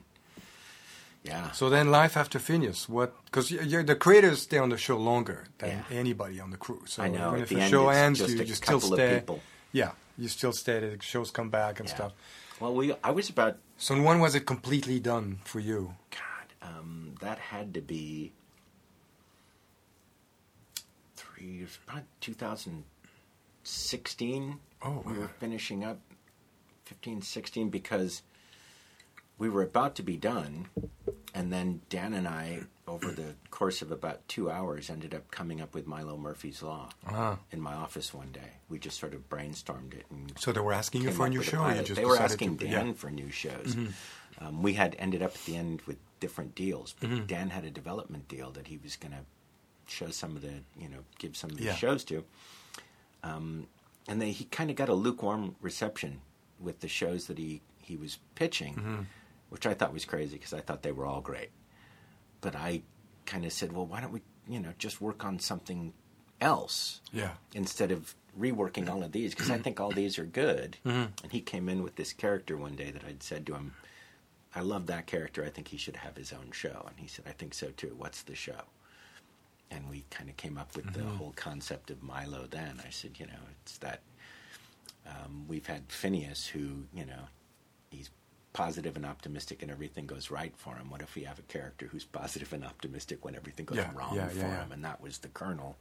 yeah. 1.23 1.51
So 1.51 1.69
then, 1.69 1.91
life 1.91 2.17
after 2.17 2.39
Phineas. 2.39 2.89
What? 2.89 3.13
Because 3.25 3.51
you're 3.51 3.83
the 3.83 3.95
creators 3.95 4.41
stay 4.41 4.57
on 4.57 4.69
the 4.69 4.77
show 4.77 4.97
longer 4.97 5.45
than 5.59 5.69
Yeah. 5.69 5.97
anybody 5.99 6.39
on 6.39 6.49
the 6.49 6.57
crew. 6.57 6.81
So 6.87 7.03
I 7.03 7.09
know. 7.09 7.29
even 7.29 7.43
if 7.43 7.49
the 7.49 7.55
the 7.55 7.61
end, 7.61 7.69
show 7.71 7.89
ends, 7.89 8.19
you 8.19 8.43
just 8.43 8.63
still 8.63 8.77
of 8.77 8.83
stay. 8.83 9.23
Yeah, 9.71 9.91
you 10.17 10.27
still 10.29 10.53
stay. 10.53 10.79
The 10.79 10.97
shows 11.03 11.29
come 11.31 11.49
back 11.49 11.79
and 11.79 11.87
Yeah. 11.87 11.95
stuff. 11.95 12.11
Well, 12.59 12.73
we 12.73 12.93
I 13.03 13.11
was 13.11 13.29
about 13.29 13.57
So 13.77 13.93
when 14.01 14.19
was 14.19 14.33
it 14.35 14.45
completely 14.45 14.99
done 14.99 15.39
for 15.45 15.59
you? 15.59 15.93
God. 16.09 16.19
Um, 16.61 17.15
that 17.21 17.39
had 17.39 17.73
to 17.73 17.81
be 17.81 18.31
three 21.15 21.45
years, 21.47 21.79
probably 21.85 22.03
2016. 22.21 24.59
Oh, 24.83 25.03
we 25.05 25.13
wow. 25.13 25.19
were 25.19 25.27
finishing 25.39 25.83
up 25.83 25.99
15, 26.85 27.21
16 27.21 27.69
because 27.69 28.21
we 29.37 29.49
were 29.49 29.63
about 29.63 29.95
to 29.95 30.03
be 30.03 30.17
done, 30.17 30.67
and 31.33 31.51
then 31.51 31.81
Dan 31.89 32.13
and 32.13 32.27
I, 32.27 32.61
over 32.87 33.11
the 33.11 33.33
course 33.49 33.81
of 33.81 33.91
about 33.91 34.27
two 34.27 34.51
hours, 34.51 34.89
ended 34.91 35.15
up 35.15 35.31
coming 35.31 35.59
up 35.61 35.73
with 35.73 35.87
Milo 35.87 36.15
Murphy's 36.17 36.61
Law 36.61 36.89
Ah. 37.07 37.39
in 37.51 37.59
my 37.59 37.73
office 37.73 38.13
one 38.13 38.31
day. 38.31 38.57
We 38.69 38.77
just 38.77 38.99
sort 38.99 39.15
of 39.15 39.27
brainstormed 39.29 39.93
it 39.95 40.05
and 40.11 40.31
So 40.37 40.51
they 40.51 40.59
were 40.59 40.73
asking 40.73 41.01
you 41.03 41.11
for 41.11 41.25
a 41.25 41.29
new 41.29 41.41
show. 41.41 41.63
or 41.63 41.73
you 41.73 41.81
just 41.81 41.95
they 41.99 42.05
were 42.05 42.19
asking 42.19 42.57
to, 42.59 42.65
Dan 42.65 42.71
yeah. 42.73 42.81
Mm-hmm. 42.83 42.91
for 42.93 43.09
new 43.09 43.31
shows. 43.31 43.75
Um, 44.39 44.61
we 44.61 44.73
had 44.73 44.95
ended 44.99 45.23
up 45.23 45.31
at 45.33 45.43
the 45.45 45.55
end 45.55 45.81
with 45.87 45.97
different 46.21 46.55
deals, 46.55 46.95
but 46.97 47.09
Mm-hmm. 47.09 47.25
Dan 47.25 47.49
had 47.49 47.65
a 47.65 47.69
development 47.69 48.29
deal 48.29 48.51
that 48.51 48.67
he 48.67 48.79
was 48.81 48.95
going 48.95 49.11
to 49.11 49.25
show 49.93 50.09
some 50.09 50.37
of 50.37 50.41
the, 50.41 50.53
you 50.79 50.87
know, 50.87 50.99
give 51.19 51.35
some 51.35 51.49
of 51.49 51.57
the 51.57 51.65
Yeah. 51.65 51.75
shows 51.75 52.05
to. 52.05 52.23
Um, 53.23 53.67
and 54.07 54.21
they, 54.21 54.31
he 54.31 54.45
kind 54.45 54.69
of 54.69 54.75
got 54.77 54.87
a 54.89 54.93
lukewarm 54.93 55.55
reception 55.61 56.21
with 56.59 56.79
the 56.79 56.87
shows 56.87 57.27
that 57.27 57.37
he, 57.37 57.61
he 57.79 57.97
was 57.97 58.19
pitching, 58.35 58.75
Mm-hmm. 58.75 59.01
which 59.49 59.65
I 59.67 59.73
thought 59.73 59.91
was 59.93 60.05
crazy 60.05 60.37
because 60.37 60.53
I 60.53 60.61
thought 60.61 60.81
they 60.83 60.91
were 60.93 61.05
all 61.05 61.21
great. 61.21 61.49
But 62.39 62.55
I 62.55 62.81
kind 63.25 63.43
of 63.45 63.51
said, 63.53 63.71
well, 63.73 63.85
why 63.85 63.99
don't 64.01 64.13
we, 64.13 64.21
you 64.47 64.59
know, 64.59 64.73
just 64.79 65.01
work 65.01 65.25
on 65.25 65.39
something 65.39 65.93
else? 66.39 67.01
Yeah. 67.13 67.31
instead 67.53 67.91
of 67.91 68.15
reworking 68.39 68.89
all 68.89 69.03
of 69.03 69.11
these 69.11 69.35
because 69.35 69.51
I 69.51 69.57
think 69.63 69.79
all 69.81 69.91
these 69.91 70.17
are 70.17 70.25
good. 70.25 70.77
Mm-hmm. 70.85 71.05
And 71.23 71.31
he 71.31 71.41
came 71.41 71.67
in 71.69 71.83
with 71.83 71.95
this 71.97 72.13
character 72.13 72.55
one 72.57 72.75
day 72.75 72.89
that 72.91 73.03
I'd 73.03 73.21
said 73.21 73.45
to 73.47 73.53
him, 73.55 73.73
I 74.53 74.61
love 74.61 74.87
that 74.87 75.07
character. 75.07 75.43
I 75.45 75.49
think 75.49 75.69
he 75.69 75.77
should 75.77 75.95
have 75.97 76.17
his 76.17 76.33
own 76.33 76.51
show. 76.51 76.85
And 76.87 76.97
he 76.97 77.07
said, 77.07 77.25
I 77.27 77.31
think 77.31 77.53
so 77.53 77.67
too. 77.77 77.93
What's 77.97 78.23
the 78.23 78.35
show? 78.35 78.61
And 79.69 79.89
we 79.89 80.03
kind 80.09 80.29
of 80.29 80.35
came 80.37 80.57
up 80.57 80.75
with 80.75 80.85
Mm-hmm. 80.87 81.01
the 81.01 81.07
whole 81.15 81.33
concept 81.35 81.89
of 81.91 82.03
Milo 82.03 82.47
then. 82.49 82.81
I 82.85 82.89
said, 82.89 83.11
you 83.17 83.27
know, 83.27 83.39
it's 83.63 83.77
that 83.77 84.01
um, 85.07 85.45
we've 85.47 85.65
had 85.65 85.83
Phineas 85.89 86.45
who, 86.47 86.83
you 86.93 87.05
know, 87.05 87.23
he's 87.89 88.09
positive 88.53 88.97
and 88.97 89.05
optimistic 89.05 89.61
and 89.61 89.71
everything 89.71 90.05
goes 90.05 90.29
right 90.29 90.53
for 90.57 90.75
him. 90.75 90.89
What 90.89 91.01
if 91.01 91.15
we 91.15 91.23
have 91.23 91.39
a 91.39 91.43
character 91.43 91.87
who's 91.89 92.03
positive 92.03 92.51
and 92.51 92.65
optimistic 92.65 93.23
when 93.23 93.35
everything 93.35 93.65
goes 93.65 93.77
Yeah, 93.77 93.91
wrong 93.95 94.15
yeah, 94.15 94.27
for 94.27 94.39
yeah, 94.39 94.63
him? 94.63 94.71
And 94.73 94.83
that 94.83 94.99
was 95.01 95.19
the 95.19 95.29
kernel. 95.29 95.77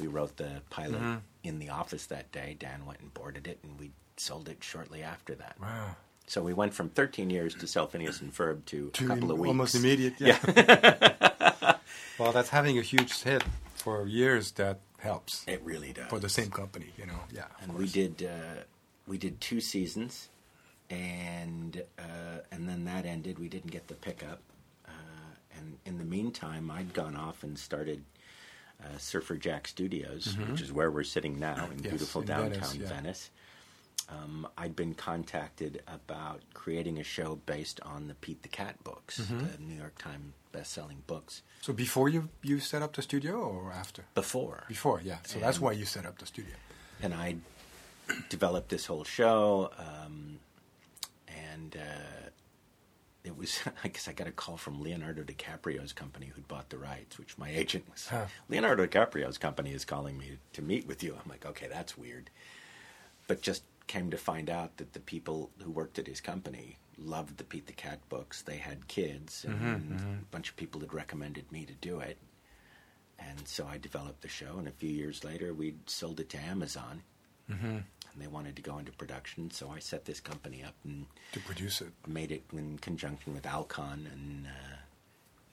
We 0.00 0.06
wrote 0.06 0.36
the 0.38 0.62
pilot 0.70 1.00
Mm-hmm. 1.00 1.16
in 1.44 1.58
the 1.58 1.68
office 1.68 2.06
that 2.06 2.32
day. 2.32 2.56
Dan 2.58 2.86
went 2.86 3.00
and 3.00 3.12
boarded 3.12 3.46
it, 3.46 3.58
and 3.62 3.78
we 3.78 3.90
sold 4.16 4.48
it 4.48 4.62
shortly 4.64 5.02
after 5.02 5.34
that. 5.34 5.56
Wow. 5.60 5.96
So 6.30 6.42
we 6.42 6.52
went 6.54 6.72
from 6.74 6.90
13 6.90 7.28
years 7.28 7.56
to 7.56 7.66
sell 7.66 7.88
Phineas 7.88 8.20
and 8.20 8.32
Ferb 8.32 8.64
to, 8.66 8.90
To 8.90 9.04
a 9.04 9.08
couple 9.08 9.32
of 9.32 9.38
weeks. 9.40 9.48
almost 9.48 9.74
immediate. 9.74 10.14
Yeah. 10.20 10.38
well, 12.20 12.30
that's 12.30 12.50
having 12.50 12.78
a 12.78 12.82
huge 12.82 13.20
hit 13.22 13.42
for 13.74 14.06
years. 14.06 14.52
That 14.52 14.78
helps 14.98 15.44
It 15.48 15.60
really 15.64 15.92
does. 15.92 16.06
for 16.06 16.20
the 16.20 16.28
same 16.28 16.50
company. 16.50 16.92
You 16.96 17.06
know. 17.06 17.18
Yeah. 17.34 17.46
and 17.60 17.74
we 17.74 17.88
did 17.88 18.22
uh, 18.22 18.60
we 19.08 19.18
did 19.18 19.40
two 19.40 19.60
seasons, 19.60 20.28
and 20.88 21.82
uh, 21.98 22.42
and 22.52 22.68
then 22.68 22.84
that 22.84 23.06
ended. 23.06 23.40
We 23.40 23.48
didn't 23.48 23.72
get 23.72 23.88
the 23.88 23.94
pickup, 23.94 24.40
uh, 24.86 24.92
and 25.56 25.78
in 25.84 25.98
the 25.98 26.04
meantime, 26.04 26.70
I'd 26.70 26.92
gone 26.94 27.16
off 27.16 27.42
and 27.42 27.58
started. 27.58 28.04
Uh, 28.82 28.96
Surfer 28.96 29.36
Jack 29.36 29.68
Studios, 29.68 30.38
which 30.48 30.62
is 30.62 30.72
where 30.72 30.90
we're 30.90 31.02
sitting 31.02 31.38
now 31.38 31.54
in 31.66 31.72
Mm-hmm. 31.72 31.84
Yes, 31.84 31.90
beautiful 31.90 32.20
in 32.22 32.28
downtown 32.28 32.50
Venice, 32.52 32.76
yeah. 32.76 32.88
Venice. 32.88 33.30
Um, 34.10 34.48
I'd 34.58 34.74
been 34.74 34.94
contacted 34.94 35.82
about 35.86 36.40
creating 36.52 36.98
a 36.98 37.04
show 37.04 37.36
based 37.46 37.80
on 37.82 38.08
the 38.08 38.14
Pete 38.14 38.42
the 38.42 38.48
Cat 38.48 38.82
books, 38.82 39.20
Mm-hmm. 39.20 39.38
the 39.38 39.58
New 39.62 39.76
York 39.78 39.96
Times 39.98 40.34
best-selling 40.52 41.02
books. 41.06 41.42
So 41.60 41.72
before 41.72 42.08
you 42.08 42.28
you 42.42 42.58
set 42.58 42.82
up 42.82 42.94
the 42.96 43.02
studio 43.02 43.34
or 43.36 43.70
after? 43.72 44.04
Before, 44.14 44.64
Before, 44.68 45.00
yeah. 45.04 45.18
So 45.24 45.38
that's 45.38 45.60
why 45.60 45.72
you 45.72 45.84
set 45.84 46.04
up 46.06 46.18
the 46.18 46.26
studio. 46.26 46.54
and 47.00 47.14
I 47.14 47.36
developed 48.28 48.68
this 48.68 48.86
whole 48.86 49.04
show, 49.04 49.70
um, 49.78 50.40
and 51.28 51.76
uh, 51.76 52.30
it 53.22 53.36
was 53.36 53.60
I 53.84 53.88
guess 53.88 54.08
I 54.08 54.12
got 54.12 54.26
a 54.26 54.32
call 54.32 54.56
from 54.56 54.82
Leonardo 54.82 55.22
DiCaprio's 55.22 55.92
company 55.92 56.26
who'd 56.34 56.48
bought 56.48 56.70
the 56.70 56.78
rights, 56.78 57.16
which 57.18 57.38
my 57.38 57.50
agent 57.50 57.84
was. 57.90 58.08
Huh. 58.08 58.26
Leonardo 58.48 58.86
DiCaprio's 58.86 59.38
company 59.38 59.70
is 59.72 59.84
calling 59.84 60.18
me 60.18 60.38
to 60.54 60.62
meet 60.62 60.86
with 60.88 61.02
you. 61.04 61.14
I'm 61.22 61.30
like, 61.30 61.46
okay, 61.46 61.68
that's 61.70 61.96
weird, 61.96 62.28
but 63.28 63.40
just 63.40 63.62
came 63.90 64.10
to 64.10 64.16
find 64.16 64.48
out 64.48 64.76
that 64.76 64.92
the 64.92 65.00
people 65.00 65.50
who 65.62 65.70
worked 65.70 65.98
at 65.98 66.06
his 66.06 66.20
company 66.20 66.78
loved 66.96 67.36
the 67.38 67.44
Pete 67.44 67.66
the 67.66 67.72
Cat 67.72 67.98
books. 68.08 68.42
They 68.42 68.56
had 68.56 68.86
kids, 68.86 69.44
and 69.44 70.00
a 70.00 70.30
bunch 70.30 70.48
of 70.50 70.56
people 70.56 70.80
had 70.80 70.94
recommended 70.94 71.50
me 71.50 71.64
to 71.66 71.72
do 71.74 71.98
it. 71.98 72.16
And 73.18 73.46
so 73.48 73.66
I 73.66 73.78
developed 73.78 74.22
the 74.22 74.28
show, 74.28 74.58
and 74.58 74.68
a 74.68 74.70
few 74.70 74.88
years 74.90 75.24
later, 75.24 75.52
we 75.52 75.74
sold 75.86 76.20
it 76.20 76.28
to 76.30 76.38
Amazon. 76.38 77.02
And 77.48 77.84
they 78.22 78.28
wanted 78.28 78.54
to 78.56 78.62
go 78.62 78.78
into 78.78 78.92
production, 78.92 79.50
so 79.50 79.70
I 79.70 79.80
set 79.80 80.04
this 80.04 80.20
company 80.20 80.62
up 80.62 80.74
and 80.84 81.06
To 81.32 81.40
produce 81.40 81.80
it. 81.80 81.92
made 82.06 82.30
it 82.30 82.44
in 82.52 82.78
conjunction 82.78 83.34
with 83.34 83.44
Alcon 83.46 84.06
and 84.12 84.46
uh, 84.46 84.76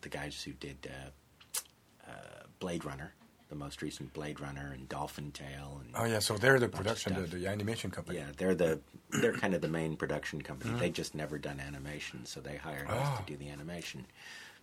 the 0.02 0.10
guys 0.10 0.44
who 0.44 0.52
did 0.54 0.78
uh, 0.92 2.12
uh, 2.12 2.44
Blade 2.60 2.86
Runner, 2.86 3.14
the 3.50 3.56
most 3.56 3.82
recent 3.82 4.12
Blade 4.14 4.40
Runner, 4.40 4.72
and 4.74 4.90
Dolphin 4.90 5.32
Tale. 5.32 5.82
And 5.82 5.92
Oh 5.96 6.06
yeah. 6.06 6.20
So 6.20 6.38
they're 6.38 6.60
the 6.60 6.68
production, 6.68 7.14
the, 7.14 7.22
the 7.22 7.48
animation 7.48 7.92
company. 7.92 8.20
yeah, 8.20 8.26
they're 8.38 8.56
the 8.56 8.80
they're 9.10 9.34
kind 9.34 9.54
of 9.54 9.62
the 9.62 9.68
main 9.70 9.96
production 9.96 10.42
company. 10.42 10.78
They 10.80 10.90
just 10.90 11.16
never 11.16 11.38
done 11.38 11.60
animation, 11.60 12.26
so 12.26 12.40
they 12.42 12.58
hired 12.58 12.88
us 12.90 12.96
Ah. 13.02 13.18
to 13.18 13.24
do 13.32 13.38
the 13.38 13.50
animation. 13.50 14.06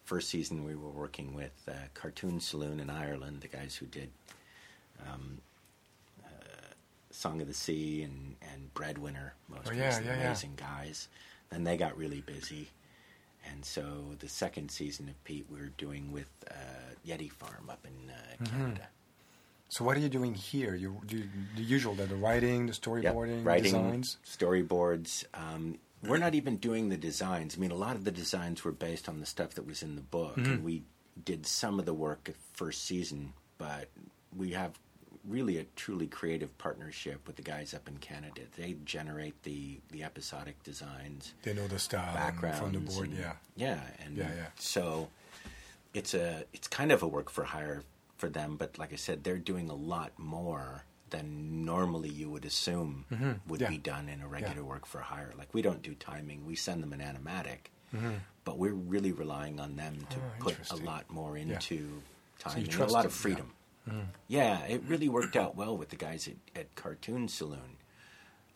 First 0.04 0.28
season, 0.28 0.64
we 0.64 0.74
were 0.74 0.90
working 0.90 1.32
with 1.34 1.52
uh, 1.66 1.72
Cartoon 1.94 2.38
Saloon 2.40 2.78
in 2.78 2.90
Ireland, 2.90 3.40
the 3.40 3.48
guys 3.48 3.74
who 3.74 3.86
did 3.86 4.10
um, 5.10 5.38
uh, 6.22 6.28
Song 7.10 7.40
of 7.40 7.48
the 7.48 7.54
Sea 7.54 8.02
and 8.02 8.36
and 8.52 8.72
Breadwinner, 8.74 9.32
most 9.48 9.68
Oh, 9.68 9.72
yeah, 9.72 9.98
yeah, 10.00 10.16
yeah. 10.16 10.24
amazing 10.26 10.54
guys. 10.56 11.08
Then 11.50 11.64
they 11.64 11.76
got 11.78 11.96
really 11.96 12.20
busy, 12.20 12.68
and 13.50 13.64
so 13.64 13.82
the 14.18 14.28
second 14.28 14.70
season 14.70 15.08
of 15.08 15.22
Pete 15.24 15.46
we 15.50 15.60
are 15.60 15.72
doing 15.78 16.12
with 16.12 16.30
uh, 16.50 16.54
Yeti 17.06 17.30
Farm 17.30 17.68
up 17.70 17.84
in 17.84 18.10
uh, 18.10 18.14
Mm-hmm. 18.44 18.56
Canada. 18.62 18.88
So 19.68 19.84
what 19.84 19.96
are 19.96 20.00
you 20.00 20.08
doing 20.08 20.34
here? 20.34 20.74
You 20.74 21.00
do 21.06 21.24
the 21.56 21.62
usual, 21.62 21.94
the, 21.94 22.04
the 22.06 22.14
writing, 22.16 22.66
the 22.66 22.72
Yep, 22.72 22.82
storyboarding, 22.82 23.44
writing 23.44 23.62
designs. 23.72 24.18
storyboards. 24.24 25.24
Um, 25.34 25.78
we're 26.02 26.18
not 26.18 26.34
even 26.34 26.56
doing 26.58 26.90
the 26.90 26.96
designs. 26.98 27.56
I 27.56 27.60
mean, 27.60 27.70
a 27.70 27.76
lot 27.76 27.96
of 27.96 28.04
the 28.04 28.10
designs 28.12 28.62
were 28.62 28.72
based 28.72 29.08
on 29.08 29.20
the 29.20 29.26
stuff 29.26 29.54
that 29.54 29.66
was 29.66 29.82
in 29.82 29.94
the 29.96 30.02
book, 30.02 30.36
Mm-hmm. 30.36 30.52
and 30.52 30.64
we 30.64 30.82
did 31.24 31.46
some 31.46 31.78
of 31.78 31.86
the 31.86 31.94
work 31.94 32.28
at 32.28 32.36
first 32.52 32.84
season. 32.84 33.32
But 33.58 33.88
we 34.36 34.50
have 34.52 34.78
really 35.28 35.58
a 35.58 35.64
truly 35.76 36.06
creative 36.06 36.56
partnership 36.58 37.26
with 37.26 37.36
the 37.36 37.42
guys 37.42 37.72
up 37.74 37.88
in 37.88 37.96
Canada. 37.98 38.42
They 38.56 38.76
generate 38.84 39.42
the 39.42 39.78
the 39.90 40.02
episodic 40.04 40.62
designs, 40.62 41.34
They 41.42 41.54
know 41.54 41.66
the 41.68 41.78
style 41.78 42.06
and 42.08 42.16
backgrounds 42.16 42.58
from 42.60 42.72
the 42.72 42.78
board. 42.80 43.08
and- 43.08 43.18
Yeah. 43.18 43.32
yeah, 43.56 43.80
and 44.04 44.16
Yeah, 44.16 44.34
yeah. 44.34 44.46
so 44.58 45.08
it's 45.94 46.14
a 46.14 46.44
it's 46.52 46.68
kind 46.68 46.92
of 46.92 47.02
a 47.02 47.08
work 47.08 47.30
for 47.30 47.44
hire 47.44 47.82
for 48.16 48.28
them. 48.28 48.56
But 48.56 48.78
like 48.78 48.92
I 48.92 48.96
said, 48.96 49.24
they're 49.24 49.38
doing 49.38 49.70
a 49.70 49.74
lot 49.74 50.12
more 50.18 50.84
than 51.10 51.64
normally 51.64 52.08
you 52.08 52.28
would 52.30 52.44
assume 52.44 53.04
would 53.10 53.18
Mm-hmm. 53.20 53.54
Yeah. 53.62 53.68
be 53.68 53.78
done 53.78 54.08
in 54.08 54.20
a 54.20 54.26
regular 54.28 54.64
work 54.64 54.84
for 54.86 55.00
hire. 55.00 55.32
Like 55.38 55.54
we 55.54 55.62
don't 55.62 55.82
do 55.82 55.94
timing; 55.94 56.44
we 56.46 56.56
send 56.56 56.82
them 56.82 56.92
an 56.92 57.00
animatic, 57.00 57.70
but 58.44 58.58
we're 58.58 58.72
really 58.74 59.12
relying 59.12 59.60
on 59.60 59.76
them 59.76 60.06
to 60.10 60.16
Mm-hmm. 60.16 60.28
Oh, 60.40 60.44
put 60.44 60.70
a 60.70 60.76
lot 60.76 61.08
more 61.10 61.36
into 61.36 61.74
you 61.76 62.02
timing 62.38 62.64
and 62.68 62.80
a 62.80 62.86
lot 62.86 63.06
of 63.06 63.22
them, 63.22 63.52
yeah. 63.86 64.02
Yeah, 64.28 64.58
it 64.66 64.82
really 64.86 65.08
worked 65.08 65.36
out 65.36 65.56
well 65.56 65.76
with 65.76 65.90
the 65.90 65.96
guys 65.96 66.28
at, 66.28 66.36
at 66.60 66.74
Cartoon 66.74 67.28
Saloon. 67.28 67.76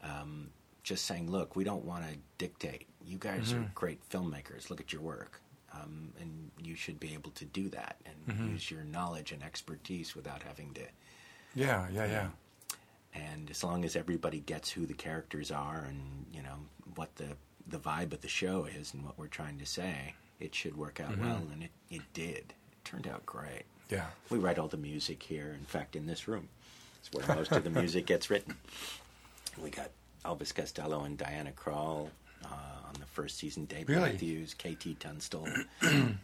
Um, 0.02 0.50
just 0.82 1.04
saying, 1.06 1.30
look, 1.30 1.56
we 1.56 1.64
don't 1.64 1.84
want 1.84 2.04
to 2.08 2.16
dictate. 2.38 2.86
You 3.04 3.18
guys 3.18 3.52
Mm-hmm. 3.52 3.62
are 3.64 3.70
great 3.74 4.08
filmmakers. 4.08 4.70
Look 4.70 4.80
at 4.80 4.92
your 4.92 5.02
work. 5.02 5.40
um, 5.72 6.12
and 6.20 6.50
you 6.62 6.74
should 6.74 6.98
be 6.98 7.12
able 7.14 7.30
to 7.32 7.44
do 7.44 7.68
that 7.68 7.96
and 8.06 8.50
use 8.52 8.70
your 8.70 8.84
knowledge 8.84 9.32
and 9.32 9.42
expertise 9.42 10.16
without 10.16 10.42
having 10.42 10.72
to. 10.74 10.80
Yeah, 11.54 11.86
yeah, 11.92 12.06
yeah. 12.06 12.28
And 13.14 13.50
as 13.50 13.62
long 13.62 13.84
as 13.84 13.94
everybody 13.96 14.40
gets 14.40 14.70
who 14.70 14.86
the 14.86 14.94
characters 14.94 15.50
are 15.50 15.84
and 15.88 16.24
you 16.32 16.42
know 16.42 16.56
what 16.94 17.14
the 17.16 17.36
the 17.66 17.78
vibe 17.78 18.12
of 18.14 18.22
the 18.22 18.28
show 18.28 18.64
is 18.64 18.94
and 18.94 19.04
what 19.04 19.18
we're 19.18 19.26
trying 19.26 19.58
to 19.58 19.66
say, 19.66 20.14
it 20.40 20.54
should 20.54 20.76
work 20.76 21.00
out 21.00 21.18
well. 21.18 21.42
And 21.52 21.62
it, 21.64 21.70
it 21.90 22.02
did. 22.14 22.54
It 22.72 22.84
turned 22.84 23.06
out 23.06 23.26
great. 23.26 23.64
Yeah. 23.88 24.06
We 24.30 24.38
write 24.38 24.58
all 24.58 24.68
the 24.68 24.76
music 24.76 25.22
here. 25.22 25.54
In 25.58 25.64
fact, 25.64 25.96
in 25.96 26.06
this 26.06 26.28
room, 26.28 26.48
it's 27.00 27.10
where 27.12 27.36
most 27.36 27.52
of 27.52 27.64
the 27.64 27.70
music 27.70 28.06
gets 28.06 28.28
written. 28.30 28.54
We 29.62 29.70
got 29.70 29.90
Elvis 30.24 30.54
Costello 30.54 31.04
and 31.04 31.16
Diana 31.16 31.52
Krall 31.52 32.08
uh, 32.44 32.48
on 32.48 32.94
the 33.00 33.06
first 33.06 33.38
season. 33.38 33.64
Dave 33.64 33.88
Really? 33.88 34.12
Matthews, 34.12 34.54
KT 34.54 35.00
Tunstall, 35.00 35.48
um, 35.82 36.18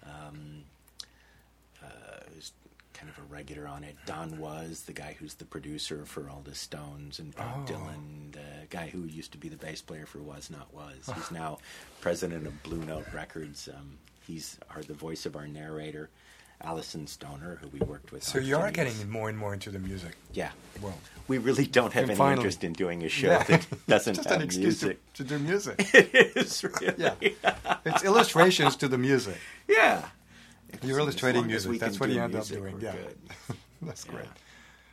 uh, 1.83 1.87
who's 2.35 2.53
kind 2.93 3.09
of 3.11 3.19
a 3.19 3.23
regular 3.33 3.67
on 3.67 3.83
it. 3.83 3.97
Don 4.07 4.39
Was 4.39 4.83
the 4.83 4.93
guy 4.93 5.17
who's 5.19 5.35
the 5.35 5.45
producer 5.45 6.05
for 6.05 6.29
all 6.31 6.43
the 6.45 6.55
Stones 6.55 7.19
and 7.19 7.35
Bob 7.35 7.67
Oh. 7.69 7.73
Dylan. 7.73 8.33
The 8.33 8.67
guy 8.71 8.89
who 8.89 9.05
used 9.05 9.33
to 9.33 9.39
be 9.39 9.49
the 9.49 9.57
bass 9.57 9.81
player 9.83 10.07
for 10.07 10.19
Was 10.19 10.51
Not 10.51 10.73
Was. 10.73 11.09
He's 11.15 11.31
now 11.31 11.59
president 12.01 12.47
of 12.47 12.63
Blue 12.63 12.85
Note 12.85 13.07
Records. 13.13 13.69
Um, 13.75 13.99
he's 14.27 14.59
our, 14.75 14.83
the 14.83 14.95
voice 14.95 15.27
of 15.27 15.35
our 15.37 15.47
narrator. 15.47 16.09
Alyson 16.63 17.07
Stoner, 17.07 17.59
who 17.61 17.69
we 17.69 17.81
worked 17.81 18.13
with. 18.13 18.23
So 18.25 18.39
you 18.39 18.57
are 18.57 18.71
getting 18.71 19.11
more 19.11 19.29
and 19.29 19.37
more 19.37 19.53
into 19.53 19.71
the 19.71 19.79
music. 19.79 20.17
Yeah. 20.33 20.51
Well, 20.81 20.97
We 21.29 21.39
really 21.39 21.67
don't 21.67 21.93
have 21.93 22.05
any 22.05 22.15
finally- 22.15 22.37
interest 22.37 22.65
in 22.65 22.73
doing 22.73 23.03
a 23.05 23.09
show 23.09 23.29
yeah. 23.29 23.43
that 23.45 23.67
doesn't 23.89 24.15
just 24.15 24.29
have 24.29 24.39
an 24.39 24.45
excuse 24.45 24.81
to, 24.81 24.87
music. 24.87 25.13
to 25.15 25.25
do 25.25 25.39
music. 25.39 25.75
it 25.95 26.37
is 26.37 26.65
really. 26.65 26.95
Yeah. 26.97 27.15
it's 27.85 28.05
illustrations 28.05 28.77
to 28.77 28.89
the 28.89 28.99
music. 28.99 29.37
Yeah. 29.69 30.09
You're 30.83 30.99
illustrating 30.99 31.47
music. 31.47 31.79
That's 31.81 32.01
what 32.01 32.11
you 32.11 32.21
end 32.21 32.35
up 32.35 32.47
doing. 32.47 32.79
Yeah. 32.81 32.95
That's 33.83 34.05
Yeah. 34.07 34.13
great. 34.13 34.29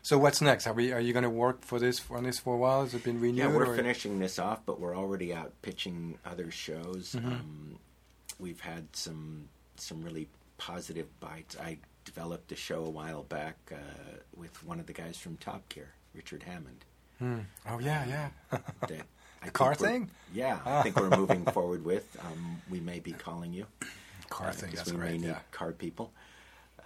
So 0.04 0.18
what's 0.18 0.42
next? 0.42 0.66
Are 0.68 0.74
we? 0.74 0.92
Are 0.92 1.00
you 1.00 1.14
going 1.14 1.24
to 1.24 1.30
work 1.30 1.64
for 1.64 1.80
this 1.80 2.02
on 2.10 2.24
this 2.24 2.40
for 2.40 2.56
a 2.56 2.58
while? 2.58 2.82
Has 2.82 2.94
it 2.96 3.04
been 3.04 3.22
renewed? 3.22 3.38
Yeah, 3.38 3.56
we're 3.56 3.68
or- 3.68 3.76
finishing 3.76 4.20
this 4.20 4.40
off, 4.40 4.60
but 4.66 4.80
we're 4.80 4.98
already 4.98 5.32
out 5.34 5.54
pitching 5.62 6.18
other 6.26 6.50
shows. 6.50 7.14
Mm-hmm. 7.16 7.28
Um, 7.32 7.80
we've 8.40 8.60
had 8.62 8.96
some 8.96 9.50
some 9.78 10.02
really 10.04 10.28
positive 10.66 11.08
bites. 11.20 11.58
I 11.60 11.80
developed 12.06 12.52
a 12.52 12.56
show 12.56 12.86
a 12.86 12.90
while 12.90 13.24
back 13.24 13.58
uh, 13.72 13.76
with 14.36 14.64
one 14.64 14.80
of 14.80 14.86
the 14.86 14.94
guys 14.94 15.18
from 15.18 15.38
Top 15.38 15.68
Gear, 15.70 15.90
Richard 16.14 16.44
Hammond. 16.44 16.86
Hmm. 17.18 17.40
Oh 17.68 17.80
yeah, 17.80 18.06
yeah. 18.06 18.30
That 18.88 19.02
I 19.44 19.50
car 19.50 19.74
thing? 19.74 20.10
Yeah, 20.34 20.60
I 20.64 20.84
think 20.84 20.98
we're 20.98 21.10
moving 21.10 21.46
forward 21.58 21.84
with. 21.84 22.16
Um, 22.24 22.62
we 22.70 22.80
may 22.80 23.00
be 23.00 23.12
calling 23.12 23.54
you. 23.54 23.66
Car 24.30 24.50
uh, 24.50 24.52
thing. 24.52 24.72
That's 24.76 24.92
we 24.92 24.98
may 24.98 25.18
need 25.18 25.28
Yeah. 25.30 25.40
car 25.52 25.72
people. 25.72 26.12
Uh, 26.80 26.86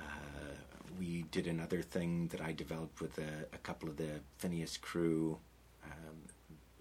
we 0.98 1.26
did 1.32 1.46
another 1.48 1.82
thing 1.82 2.30
that 2.30 2.40
I 2.40 2.54
developed 2.54 3.02
with 3.02 3.18
a, 3.18 3.46
a 3.54 3.58
couple 3.58 3.90
of 3.90 3.98
the 3.98 4.22
Phineas 4.38 4.78
crew 4.78 5.34
um, 5.34 5.40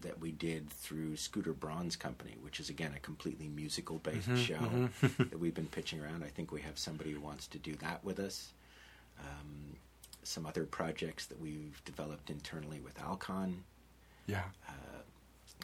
that 0.04 0.20
we 0.20 0.30
did 0.32 0.70
through 0.70 1.16
Scooter 1.16 1.52
Braun's 1.52 1.96
company, 1.96 2.36
which 2.42 2.60
is 2.60 2.70
again 2.70 2.92
a 2.96 3.00
completely 3.00 3.48
musical 3.48 3.98
based 3.98 4.28
Mm-hmm, 4.28 4.36
show 4.36 5.18
that 5.30 5.38
we've 5.40 5.54
been 5.54 5.66
pitching 5.66 6.00
around. 6.00 6.22
I 6.24 6.28
think 6.28 6.52
we 6.52 6.60
have 6.62 6.78
somebody 6.78 7.10
who 7.12 7.20
wants 7.20 7.46
to 7.48 7.58
do 7.58 7.74
that 7.76 8.04
with 8.04 8.18
us. 8.20 8.52
Um, 9.18 9.76
some 10.22 10.46
other 10.46 10.64
projects 10.64 11.26
that 11.26 11.40
we've 11.40 11.82
developed 11.84 12.30
internally 12.30 12.80
with 12.80 12.98
Alcon. 13.00 13.62
Yeah. 14.26 14.44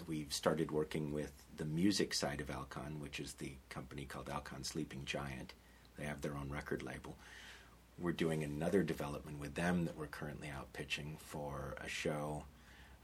We've 0.07 0.33
started 0.33 0.71
working 0.71 1.13
with 1.13 1.33
the 1.57 1.65
music 1.65 2.15
side 2.15 2.41
of 2.41 2.51
Alcon, 2.51 3.01
which 3.01 3.21
is 3.21 3.35
the 3.35 3.53
company 3.69 4.05
called 4.05 4.29
Alcon 4.31 4.65
Sleeping 4.65 5.03
Giant. 5.05 5.53
They 5.99 6.05
have 6.05 6.21
their 6.23 6.35
own 6.37 6.49
record 6.51 6.83
label. 6.83 7.17
We're 7.99 8.13
doing 8.13 8.43
another 8.43 8.83
development 8.83 9.39
with 9.41 9.55
them 9.55 9.85
that 9.85 9.97
we're 9.99 10.07
currently 10.07 10.49
out 10.49 10.73
pitching 10.73 11.17
for 11.19 11.75
a 11.85 11.89
show 11.89 12.45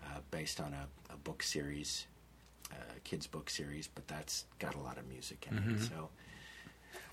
uh, 0.06 0.20
based 0.30 0.60
on 0.60 0.72
a, 0.72 1.12
a 1.12 1.16
book 1.16 1.42
series, 1.42 2.06
a 2.72 3.00
kids' 3.00 3.26
book 3.26 3.50
series, 3.50 3.88
but 3.94 4.06
that's 4.08 4.44
got 4.58 4.74
a 4.74 4.80
lot 4.80 4.98
of 4.98 5.06
music 5.08 5.46
in 5.50 5.58
it. 5.58 5.80
So 5.82 6.08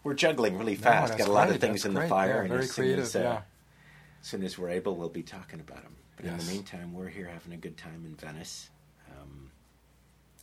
we're 0.04 0.14
juggling 0.14 0.58
really 0.58 0.76
Mm-hmm. 0.76 0.84
No, 0.86 0.90
fast. 0.92 1.18
got 1.18 1.28
a 1.28 1.32
lot 1.32 1.48
great, 1.48 1.56
of 1.56 1.62
things 1.62 1.84
that's 1.84 1.86
in 1.86 1.94
the 1.94 2.08
fire, 2.08 2.30
Yeah, 2.36 2.40
and 2.42 2.50
very 2.50 2.64
as 2.64 2.72
soon 2.72 2.84
creative. 2.86 3.06
as, 3.06 3.16
uh, 3.16 3.20
yeah. 3.20 3.42
as 4.22 4.28
soon 4.28 4.44
as 4.44 4.58
we're 4.58 4.70
able, 4.70 4.96
we'll 4.96 5.10
be 5.10 5.24
talking 5.24 5.60
about 5.60 5.82
them. 5.84 5.96
But 6.16 6.26
in 6.26 6.38
the 6.38 6.44
meantime, 6.46 6.94
we're 6.94 7.10
here 7.10 7.28
having 7.28 7.54
a 7.54 7.58
good 7.58 7.76
time 7.78 8.04
in 8.06 8.16
Venice, 8.16 8.70
um, 9.12 9.50